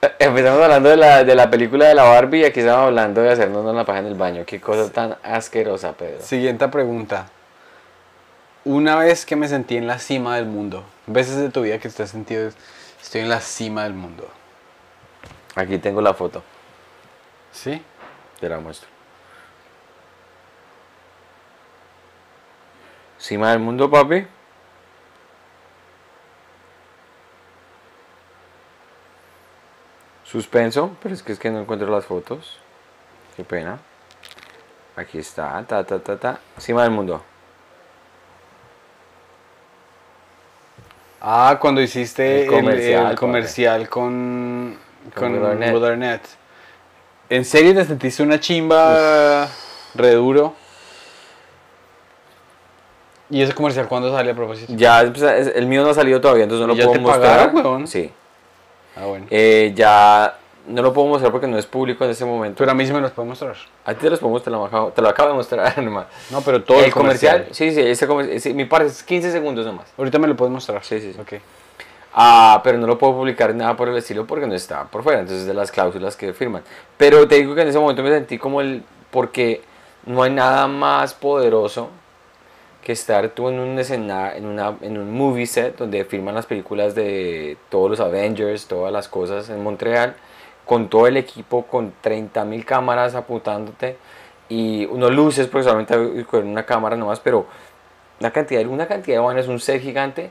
[0.00, 3.20] Eh, Empezamos hablando de la, de la película de la Barbie y aquí estamos hablando
[3.20, 4.44] de hacernos una paja en el baño.
[4.46, 6.22] Qué cosa tan asquerosa, Pedro.
[6.22, 7.26] Siguiente pregunta.
[8.64, 11.88] Una vez que me sentí en la cima del mundo, veces de tu vida que
[11.88, 12.50] te has sentido,
[13.02, 14.28] estoy en la cima del mundo.
[15.54, 16.42] Aquí tengo la foto,
[17.52, 17.82] ¿Sí?
[18.40, 18.88] te la muestro.
[23.18, 24.26] Cima del mundo, papi.
[30.24, 32.58] Suspenso, pero es que es que no encuentro las fotos.
[33.36, 33.78] Qué pena.
[34.96, 36.40] Aquí está, ta, ta, ta, ta.
[36.58, 37.22] Cima del mundo.
[41.20, 44.76] Ah, cuando hiciste El comercial con,
[45.14, 45.62] Con con.
[47.28, 49.48] ¿En serio te sentiste una chimba
[49.94, 50.54] re duro?
[53.30, 54.72] ¿Y ese comercial cuándo sale a propósito?
[54.76, 56.98] Ya, pues, es- el mío no ha salido todavía, entonces no ¿Y lo ya puedo
[56.98, 57.38] te mostrar.
[57.52, 57.86] pagaron, weón?
[57.88, 58.10] Sí.
[58.94, 59.26] Ah, bueno.
[59.30, 60.36] Eh, ya
[60.66, 62.58] no lo puedo mostrar porque no es público en ese momento.
[62.58, 63.56] Pero a mí sí me los puede mostrar.
[63.86, 64.54] A ti te los puedo mostrar,
[64.92, 66.06] te lo acabo, de mostrar nomás.
[66.30, 69.64] No, pero todo el comercial, sí, sí, ese comer- ese- mi parte es 15 segundos
[69.64, 69.86] nomás.
[69.96, 70.84] Ahorita me lo puedes mostrar.
[70.84, 71.20] Sí, sí, sí.
[71.20, 71.40] Ok.
[72.14, 75.20] Ah, pero no lo puedo publicar nada por el estilo porque no está por fuera,
[75.20, 76.62] entonces de las cláusulas que firman.
[76.98, 79.62] Pero te digo que en ese momento me sentí como el, porque
[80.04, 81.88] no hay nada más poderoso
[82.82, 86.94] que estar tú en un escenario, en, en un movie set donde firman las películas
[86.94, 90.16] de todos los Avengers, todas las cosas en Montreal,
[90.66, 93.96] con todo el equipo, con 30.000 cámaras apuntándote
[94.48, 97.46] y unos luces, porque solamente con una cámara nomás, pero
[98.20, 100.30] una cantidad, una cantidad de vainas, un set gigante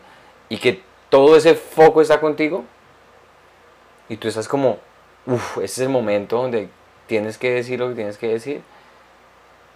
[0.50, 2.64] y que todo ese foco está contigo
[4.10, 4.80] y tú estás como,
[5.28, 6.70] uff, ese es el momento donde
[7.06, 8.64] tienes que decir lo que tienes que decir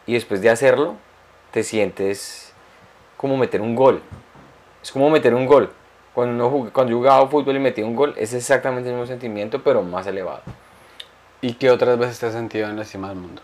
[0.07, 0.95] y después de hacerlo
[1.51, 2.53] te sientes
[3.17, 4.01] como meter un gol.
[4.81, 5.71] Es como meter un gol.
[6.13, 9.61] Cuando, uno cuando yo jugaba fútbol y metía un gol, es exactamente el mismo sentimiento,
[9.61, 10.41] pero más elevado.
[11.41, 13.41] ¿Y qué otras veces te has sentido en la cima del mundo?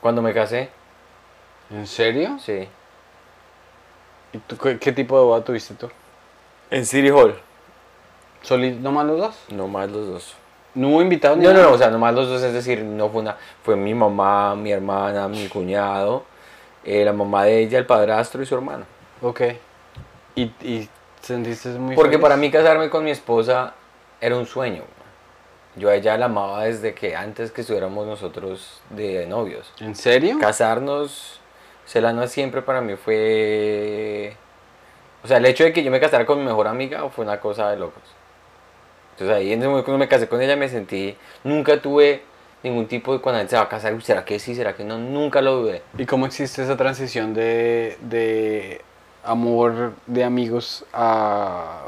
[0.00, 0.70] Cuando me casé,
[1.70, 2.36] ¿En serio?
[2.40, 2.68] sí.
[4.32, 5.88] ¿Y tú, qué, qué tipo de boda tuviste tú?
[6.70, 7.38] En City Hall.
[8.42, 9.36] ¿Soli nomás los dos?
[9.50, 10.34] No más los dos.
[10.74, 11.36] ¿No hubo invitados?
[11.36, 13.74] ni No, no, no, o sea, nomás los dos, es decir, no fue una, fue
[13.76, 16.24] mi mamá, mi hermana, mi cuñado,
[16.84, 18.84] eh, la mamá de ella, el padrastro y su hermano.
[19.20, 19.40] Ok.
[20.36, 20.88] ¿Y, y
[21.20, 22.22] sentiste muy Porque feliz?
[22.22, 23.74] para mí casarme con mi esposa
[24.20, 24.84] era un sueño.
[25.74, 29.72] Yo a ella la amaba desde que antes que estuviéramos nosotros de novios.
[29.80, 30.38] ¿En serio?
[30.40, 31.39] Casarnos,
[31.86, 34.34] Selana siempre para mí fue...
[35.22, 37.40] O sea, el hecho de que yo me casara con mi mejor amiga fue una
[37.40, 38.02] cosa de locos.
[39.12, 41.16] Entonces ahí en ese momento cuando me casé con ella me sentí...
[41.44, 42.22] Nunca tuve
[42.62, 44.54] ningún tipo de cuando se va a casar, "Uy, ¿será que sí?
[44.54, 44.98] ¿Será que no?
[44.98, 45.82] Nunca lo dudé.
[45.98, 48.80] ¿Y cómo existe esa transición de, de
[49.24, 51.82] amor de amigos a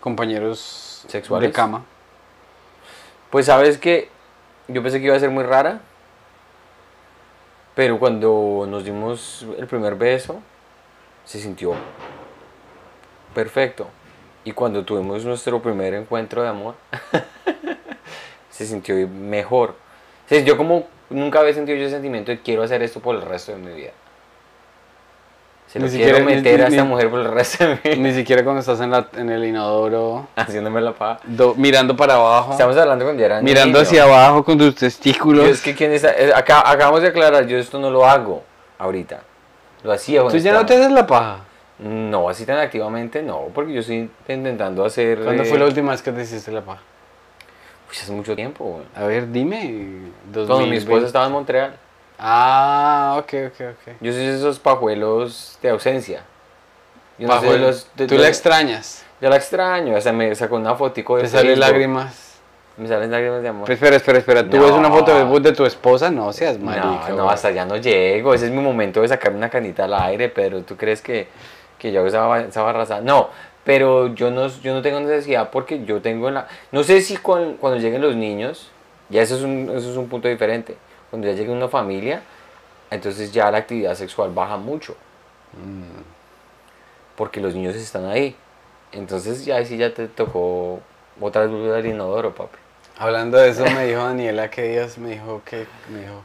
[0.00, 1.50] compañeros ¿Sexuales?
[1.50, 1.84] de cama?
[3.30, 4.08] Pues sabes que
[4.68, 5.80] yo pensé que iba a ser muy rara,
[7.74, 10.40] pero cuando nos dimos el primer beso,
[11.24, 11.74] se sintió
[13.34, 13.88] perfecto.
[14.44, 16.74] Y cuando tuvimos nuestro primer encuentro de amor,
[18.50, 19.76] se sintió mejor.
[20.26, 23.52] Sintió como nunca había sentido yo ese sentimiento de quiero hacer esto por el resto
[23.52, 23.92] de mi vida.
[25.72, 27.74] Se lo Ni quiero siquiera- ni- meter a ni- esta mujer por el resto de
[27.76, 27.96] vida.
[27.96, 31.20] Ni siquiera cuando estás en, la, en el inodoro, Haciéndome la paja.
[31.24, 33.80] do- mirando para abajo, Estamos hablando yo era mirando niño.
[33.80, 35.46] hacia abajo con tus testículos.
[35.46, 38.42] Yo es que quién está, eh, acá, acabamos de aclarar, yo esto no lo hago
[38.78, 39.20] ahorita.
[39.82, 41.38] Lo hacía ¿Tú cuando ya no te haces la paja?
[41.78, 45.20] No, así tan activamente no, porque yo estoy intentando hacer...
[45.24, 46.82] ¿Cuándo eh, fue la última vez que te hiciste la paja?
[47.90, 48.84] Uy, hace mucho tiempo, güey.
[48.94, 49.58] A ver, dime.
[50.32, 50.76] Cuando mi 2020.
[50.76, 51.76] esposa estaba en Montreal.
[52.24, 53.94] Ah, ok, ok, ok.
[54.00, 56.22] Yo soy esos pajuelos de ausencia.
[57.18, 59.04] Yo no los- de Tú la extrañas.
[59.20, 62.38] Yo la extraño, o sea, me sacó una fotico de Te salen lágrimas.
[62.76, 63.64] Me salen lágrimas de amor.
[63.66, 64.48] Pero espera, espera, espera.
[64.48, 64.62] ¿Tú No.
[64.62, 66.10] ves una foto de, de tu esposa?
[66.12, 67.08] No seas marica.
[67.10, 68.34] No, no, hasta allá no llego.
[68.34, 71.26] Ese es mi momento de sacarme una canita al aire, pero ¿tú crees que,
[71.76, 73.00] que yo hago esa, esa barraza?
[73.00, 73.30] No,
[73.64, 76.46] pero yo no, yo no tengo necesidad porque yo tengo la...
[76.70, 78.70] No sé si con- cuando lleguen los niños,
[79.10, 80.76] ya eso es, un, eso es un punto diferente.
[81.12, 82.22] Cuando ya llegue una familia,
[82.90, 84.96] entonces ya la actividad sexual baja mucho.
[85.52, 86.00] Mm.
[87.16, 88.34] Porque los niños están ahí.
[88.92, 90.80] Entonces ya sí ya te tocó
[91.18, 92.56] volver al inodoro, papi.
[92.98, 96.22] Hablando de eso, me dijo Daniela que días me dijo que me dijo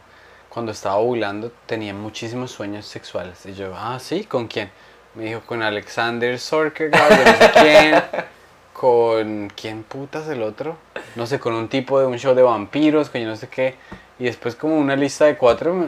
[0.48, 3.46] cuando estaba ovulando tenía muchísimos sueños sexuales.
[3.46, 4.72] Y yo, ah, sí, ¿con quién?
[5.16, 8.26] Me dijo con Alexander Sorkegaard, de no sé quién.
[8.80, 10.78] Con quién putas el otro?
[11.16, 13.74] No sé, con un tipo de un show de vampiros, con yo no sé qué.
[14.20, 15.88] Y después como una lista de cuatro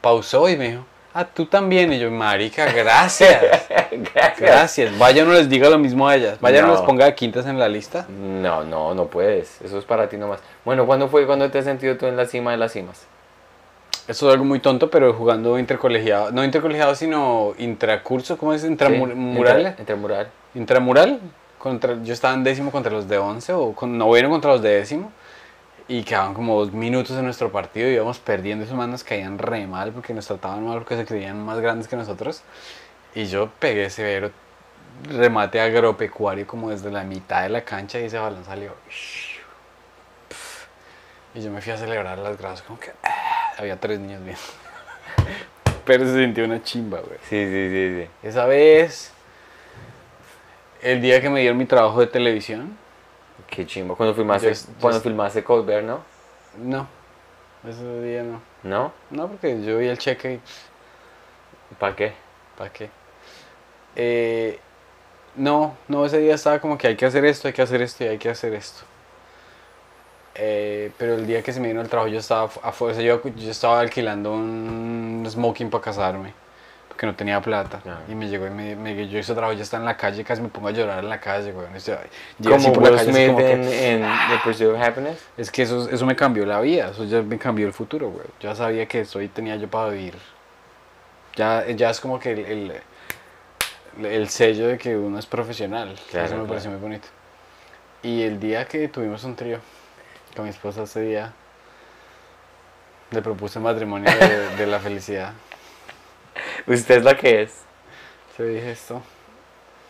[0.00, 0.84] pausó y me dijo,
[1.14, 1.92] ah, tú también.
[1.92, 3.42] Y yo, marica, gracias.
[3.90, 4.38] Gracias.
[4.38, 4.98] Gracias.
[4.98, 6.38] Vaya no les diga lo mismo a ellas.
[6.40, 6.74] Vaya no, No.
[6.74, 8.06] les ponga quintas en la lista.
[8.08, 9.60] No, no, no puedes.
[9.60, 10.40] Eso es para ti nomás.
[10.64, 13.06] Bueno, ¿cuándo fue cuando te has sentido tú en la cima de las cimas?
[14.06, 16.30] Eso es algo muy tonto, pero jugando intercolegiado.
[16.30, 18.38] No intercolegiado, sino intracurso.
[18.38, 18.62] ¿Cómo es?
[18.64, 19.10] Intramural.
[19.16, 19.74] Intramural.
[19.78, 20.28] Intramural.
[20.54, 21.20] Intramural.
[21.58, 24.70] Contra, yo estaba en décimo contra los de once o con noveno contra los de
[24.70, 25.12] décimo.
[25.88, 28.64] Y quedaban como dos minutos en nuestro partido y íbamos perdiendo.
[28.64, 31.96] Esos manos caían re mal porque nos trataban mal porque se creían más grandes que
[31.96, 32.42] nosotros.
[33.14, 34.30] Y yo pegué severo
[35.04, 38.74] remate agropecuario como desde la mitad de la cancha y ese balón salió.
[41.34, 44.40] Y yo me fui a celebrar las gradas como que ah, había tres niños viendo.
[45.84, 47.18] Pero se sintió una chimba, güey.
[47.28, 48.10] Sí, sí, sí, sí.
[48.22, 49.12] Esa vez,
[50.82, 52.76] el día que me dieron mi trabajo de televisión,
[53.48, 53.96] Qué chimbo.
[53.96, 56.00] Cuando filmaste, cuando just- filmaste Colbert, ¿no?
[56.58, 56.86] no.
[57.68, 58.40] Ese día no.
[58.62, 58.92] ¿No?
[59.10, 62.12] No, porque yo vi el cheque y ¿Para qué?
[62.56, 62.90] ¿para qué?
[63.96, 64.58] Eh,
[65.36, 68.04] no, no, ese día estaba como que hay que hacer esto, hay que hacer esto
[68.04, 68.82] y hay que hacer esto.
[70.34, 73.04] Eh, pero el día que se me vino el trabajo yo estaba afuera, o sea,
[73.04, 76.32] yo, yo estaba alquilando un smoking para casarme,
[76.98, 77.78] porque no tenía plata.
[77.80, 78.00] Claro.
[78.08, 80.42] Y me llegó y me, me yo ese trabajo, yo estaba en la calle, casi
[80.42, 81.64] me pongo a llorar en la calle, güey.
[82.42, 85.24] Como por la Will calle, así Smith como que- en, The Pursuit of Happiness.
[85.36, 88.26] Es que eso, eso me cambió la vida, eso ya me cambió el futuro, güey.
[88.40, 90.16] Ya sabía que eso ahí tenía yo para vivir.
[91.36, 92.72] Ya, ya es como que el,
[94.00, 95.94] el, el sello de que uno es profesional.
[96.10, 96.48] Claro, eso me claro.
[96.48, 97.06] pareció muy bonito.
[98.02, 99.60] Y el día que tuvimos un trío
[100.34, 101.32] con mi esposa ese día,
[103.12, 105.32] le propuse matrimonio de, de la felicidad.
[106.68, 107.62] Usted es la que es.
[108.36, 109.02] Se dije esto.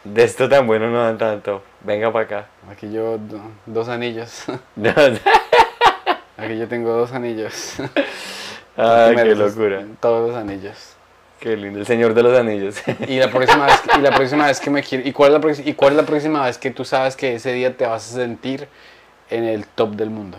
[0.05, 1.62] De esto tan bueno no dan tanto.
[1.81, 2.47] Venga para acá.
[2.70, 4.45] Aquí yo do- dos anillos.
[6.37, 7.74] Aquí yo tengo dos anillos.
[8.76, 9.85] Ay, qué locura.
[10.01, 10.95] Todos los anillos.
[11.41, 11.79] Qué lindo.
[11.81, 12.76] El Señor de los Anillos.
[13.07, 15.70] Y la próxima vez, y la próxima vez que me quiero, ¿y cuál, es la,
[15.70, 18.14] ¿y cuál es la próxima vez que tú sabes que ese día te vas a
[18.16, 18.68] sentir
[19.31, 20.39] en el top del mundo?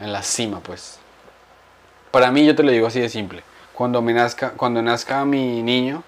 [0.00, 0.98] En la cima, pues.
[2.14, 3.42] Para mí, yo te lo digo así de simple.
[3.72, 6.04] Cuando me nazca, cuando nazca mi niño,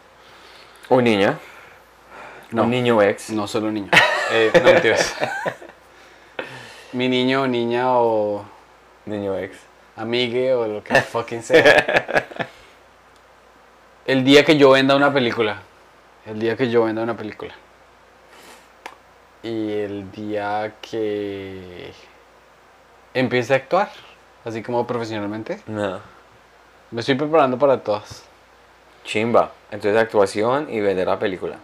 [0.88, 1.36] Un niño.
[2.52, 2.62] No.
[2.62, 3.30] Un niño ex.
[3.30, 3.90] no solo niño,
[4.30, 5.16] eh, no mentiras.
[6.92, 8.44] mi niño o niña o
[9.04, 9.58] Niño ex.
[9.96, 12.24] amigue o lo que fucking sea.
[14.06, 15.60] El día que yo venda una película.
[16.24, 17.52] El día que yo venda una película.
[19.42, 21.92] Y el día que
[23.12, 23.90] empiece a actuar,
[24.46, 25.60] así como profesionalmente.
[25.66, 26.00] No.
[26.90, 28.24] Me estoy preparando para todas.
[29.04, 29.52] Chimba.
[29.70, 31.56] Entonces actuación y vender la película.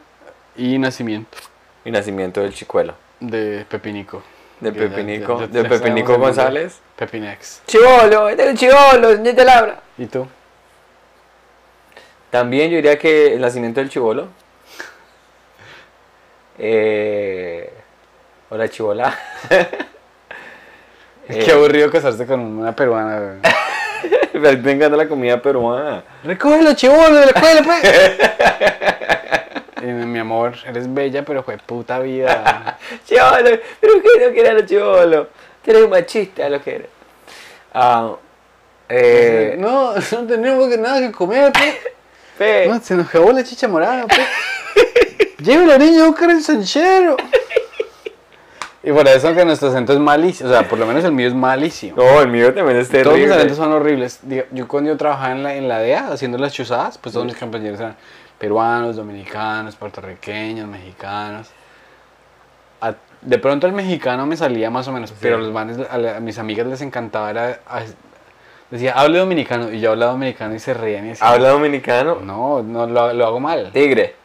[0.57, 1.39] Y nacimiento
[1.85, 2.95] Y nacimiento del chicuelo.
[3.21, 4.23] de Pepinico.
[4.61, 5.41] De ya- Pepinico.
[5.41, 6.21] ya- ya- de Pepinico el.
[6.21, 6.81] González.
[6.97, 7.63] Pepinex.
[7.67, 9.81] Chivolo, este es un chivolo, señorita Laura.
[9.99, 10.27] ¿Y tú?
[12.31, 14.29] También yo diría que el nacimiento del chivolo.
[16.59, 17.73] Eh,
[18.51, 19.19] hola chivola.
[21.29, 23.19] Eh, Qué aburrido casarse con una peruana.
[23.21, 24.53] güey.
[24.61, 26.03] Me encanta la comida peruana.
[26.25, 27.83] Recoge los chivolos de la escuela, pues.
[30.07, 32.79] Mi amor, eres bella, pero fue puta vida.
[33.07, 35.27] Chivolo, pero que no quiere a los chivolos.
[35.65, 36.89] Tú eres un machista lo que eres.
[37.75, 38.13] Ah,
[38.89, 41.75] eh, no, no tenemos que- nada que comer, pues.
[42.39, 44.21] pe- No, se nos acabó la chicha morada, pues.
[45.39, 47.17] Llévelo, niño, a buscar el sanchero.
[48.85, 50.49] Y por eso que nuestro acento es malísimo.
[50.51, 51.97] O sea, por lo menos el mío es malísimo.
[51.97, 53.35] No, el mío también es Todos mis terrible.
[53.35, 54.21] acentos son horribles.
[54.51, 57.37] Yo cuando yo trabajaba en la, en la DEA haciendo las chuzadas, pues todos mis
[57.37, 57.95] compañeros eran
[58.39, 61.49] peruanos, dominicanos, puertorriqueños, mexicanos.
[62.81, 65.97] A- de pronto el mexicano me salía más o menos, pero a los manes, a,
[65.97, 67.61] la- a mis amigas les encantaba, era,
[68.69, 72.17] decía, hable dominicano, y yo hablaba dominicano y se reían y decían, ¿Habla dominicano?
[72.21, 73.71] no, no lo, lo hago mal.
[73.73, 74.17] Tigre.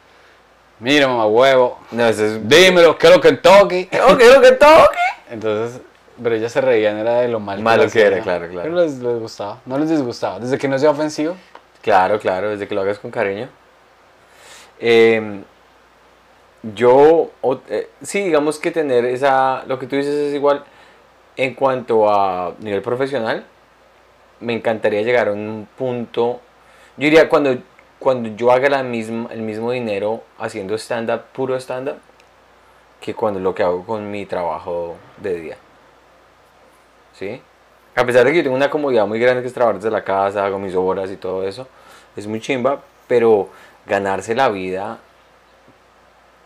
[0.80, 2.48] Mira, mamá huevo, No, eso es...
[2.48, 3.88] dímelo, ¿qué es lo que toque?
[4.10, 4.98] Ok, lo que toque.
[5.30, 5.80] Entonces,
[6.22, 8.62] pero ellas se reían, era de lo mal Malo lo que era, claro, claro.
[8.62, 10.38] Pero les, les gustaba, no les disgustaba.
[10.38, 11.36] Desde que no sea ofensivo,
[11.82, 13.48] Claro, claro, desde que lo hagas con cariño.
[14.80, 15.40] Eh,
[16.74, 17.30] yo,
[17.68, 20.64] eh, sí, digamos que tener esa, lo que tú dices es igual
[21.36, 23.44] en cuanto a nivel profesional.
[24.40, 26.40] Me encantaría llegar a un punto,
[26.96, 27.56] yo diría cuando,
[27.98, 31.98] cuando yo haga la misma, el mismo dinero haciendo stand-up, puro stand-up,
[33.00, 35.56] que cuando lo que hago con mi trabajo de día.
[37.12, 37.40] ¿Sí?
[37.96, 40.04] A pesar de que yo tengo una comodidad muy grande que es trabajar desde la
[40.04, 41.66] casa, hago mis horas y todo eso,
[42.16, 43.48] es muy chimba, pero
[43.86, 44.98] ganarse la vida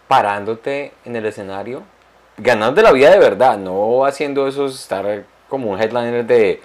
[0.09, 1.83] parándote en el escenario,
[2.39, 6.63] ganándote la vida de verdad, no haciendo eso, estar como un headliner de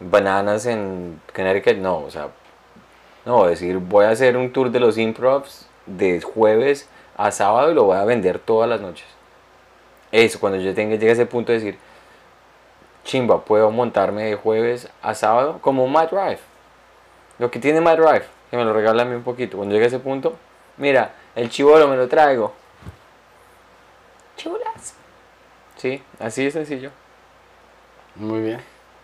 [0.00, 2.28] bananas en Connecticut, no, o sea,
[3.24, 7.74] no, decir voy a hacer un tour de los improvs de jueves a sábado y
[7.74, 9.06] lo voy a vender todas las noches.
[10.12, 11.78] Eso, cuando yo tenga, llegue a ese punto de decir,
[13.04, 16.40] chimba, puedo montarme de jueves a sábado como un Matt Drive.
[17.38, 19.56] Lo que tiene Matt Drive, que me lo regala a mí un poquito.
[19.56, 20.36] Cuando llegue a ese punto,
[20.76, 22.52] mira, el chivolo me lo traigo.
[24.36, 24.94] Chivolas.
[25.76, 26.90] Sí, así de sencillo.
[28.16, 28.60] muy bien.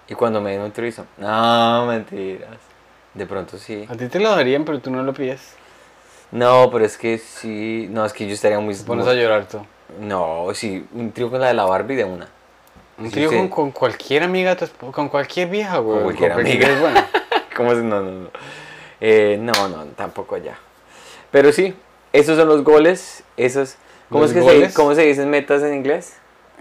[0.08, 2.75] Y cuando me den un trizo, no, mentiras.
[3.16, 3.86] De pronto sí.
[3.88, 5.54] A ti te lo darían, pero tú no lo pides.
[6.30, 8.74] No, pero es que sí, no, es que yo estaría muy...
[8.74, 9.64] Te pones a llorar tú.
[10.00, 12.28] No, sí, un trío con la de la Barbie de una.
[12.98, 13.36] Un Sí, trío sí.
[13.36, 14.56] con, con cualquier amiga,
[14.90, 15.96] con cualquier vieja, güey.
[15.96, 16.68] Con cualquier amiga.
[16.68, 17.00] es bueno.
[17.56, 17.78] ¿Cómo es?
[17.78, 18.28] No, no, no.
[19.00, 20.58] Eh, no, no, tampoco ya.
[21.30, 21.74] Pero sí,
[22.12, 23.22] esos son los goles.
[23.36, 23.76] Esos,
[24.08, 24.68] ¿cómo, ¿Los es que goles?
[24.72, 26.16] Se, ¿Cómo se dicen metas en inglés?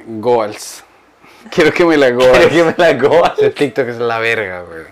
[0.06, 0.84] Goals.
[1.51, 2.47] Quiero que me la Quiero goals.
[2.47, 3.34] que me la goal.
[3.38, 4.84] Ese TikTok es la verga, güey.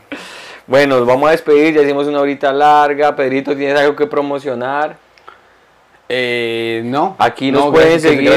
[0.68, 1.74] Bueno, nos vamos a despedir.
[1.76, 3.16] Ya hicimos una horita larga.
[3.16, 4.96] Pedrito, ¿tienes algo que promocionar?
[6.10, 7.16] Eh, no.
[7.20, 8.30] Aquí nos No, pueden seguir,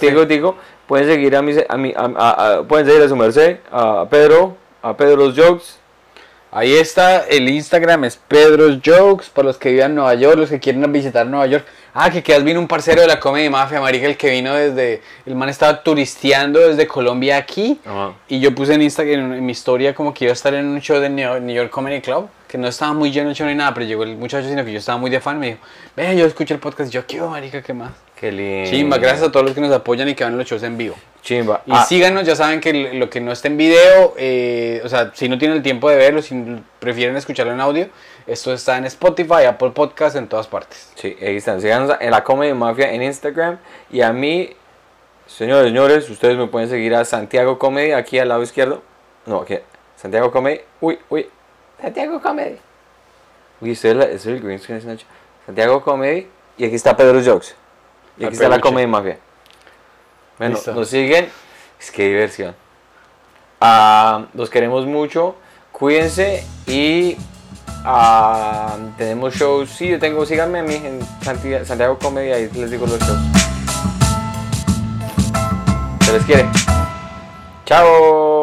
[0.00, 0.56] digo, digo,
[0.86, 4.06] pueden seguir a mi, a mi, a- a- a- pueden seguir a su merced, a
[4.08, 5.78] Pedro, a Pedro los Jokes,
[6.50, 10.48] Ahí está, el Instagram es Pedro's Jokes, para los que vivan en Nueva York, los
[10.48, 11.66] que quieren visitar Nueva York.
[11.94, 15.02] Ah, que quedas vino un parcero de la Comedy Mafia, marica, el que vino desde,
[15.26, 17.80] el man estaba turisteando desde Colombia aquí.
[18.28, 20.80] Y yo puse en Instagram, en mi historia, como que iba a estar en un
[20.80, 23.74] show de New York Comedy Club, que no estaba muy lleno el show ni nada,
[23.74, 25.58] pero llegó el muchacho, sino que yo estaba muy de fan, me dijo,
[25.96, 27.90] ve, yo escucho el podcast, y yo, ¿qué marica, qué más?
[28.18, 28.70] qué lindo.
[28.70, 30.76] Chimba, gracias a todos los que nos apoyan y que van a los shows en
[30.76, 30.96] vivo.
[31.22, 31.62] Chimba.
[31.66, 34.88] Y Ah, síganos, ya saben que lo lo que no está en video, eh, o
[34.88, 36.34] sea, si no tienen el tiempo de verlo, si
[36.80, 37.88] prefieren escucharlo en audio,
[38.28, 40.92] esto está en Spotify, Apple Podcast, en todas partes.
[40.96, 41.62] Sí, ahí están.
[41.62, 43.58] Síganos en la Comedy Mafia en Instagram.
[43.90, 44.50] Y a mí,
[45.26, 48.82] señores, señores, ustedes me pueden seguir a Santiago Comedy aquí al lado izquierdo.
[49.24, 49.58] No, aquí.
[49.96, 50.60] Santiago Comedy.
[50.82, 51.26] Uy, uy.
[51.80, 52.58] Santiago Comedy.
[53.62, 55.06] Uy, esto es, el green screen, Nacho.
[55.46, 56.28] Santiago Comedy.
[56.58, 57.54] Y aquí está Pedro Jokes.
[58.18, 58.60] Y aquí está la.
[58.60, 59.18] Comedy Mafia.
[60.36, 60.74] Bueno, Listo.
[60.74, 61.30] nos siguen.
[61.80, 62.54] Es que diversión.
[63.58, 65.34] Ah, los queremos mucho.
[65.72, 67.16] Cuídense y
[67.90, 69.70] ah, tenemos shows.
[69.70, 70.24] Sí, yo tengo.
[70.26, 72.32] Síganme a mí en Santi- Santiago Comedy.
[72.32, 73.18] Ahí les digo los shows.
[76.04, 76.46] Se les quiere.
[77.64, 78.37] Chao.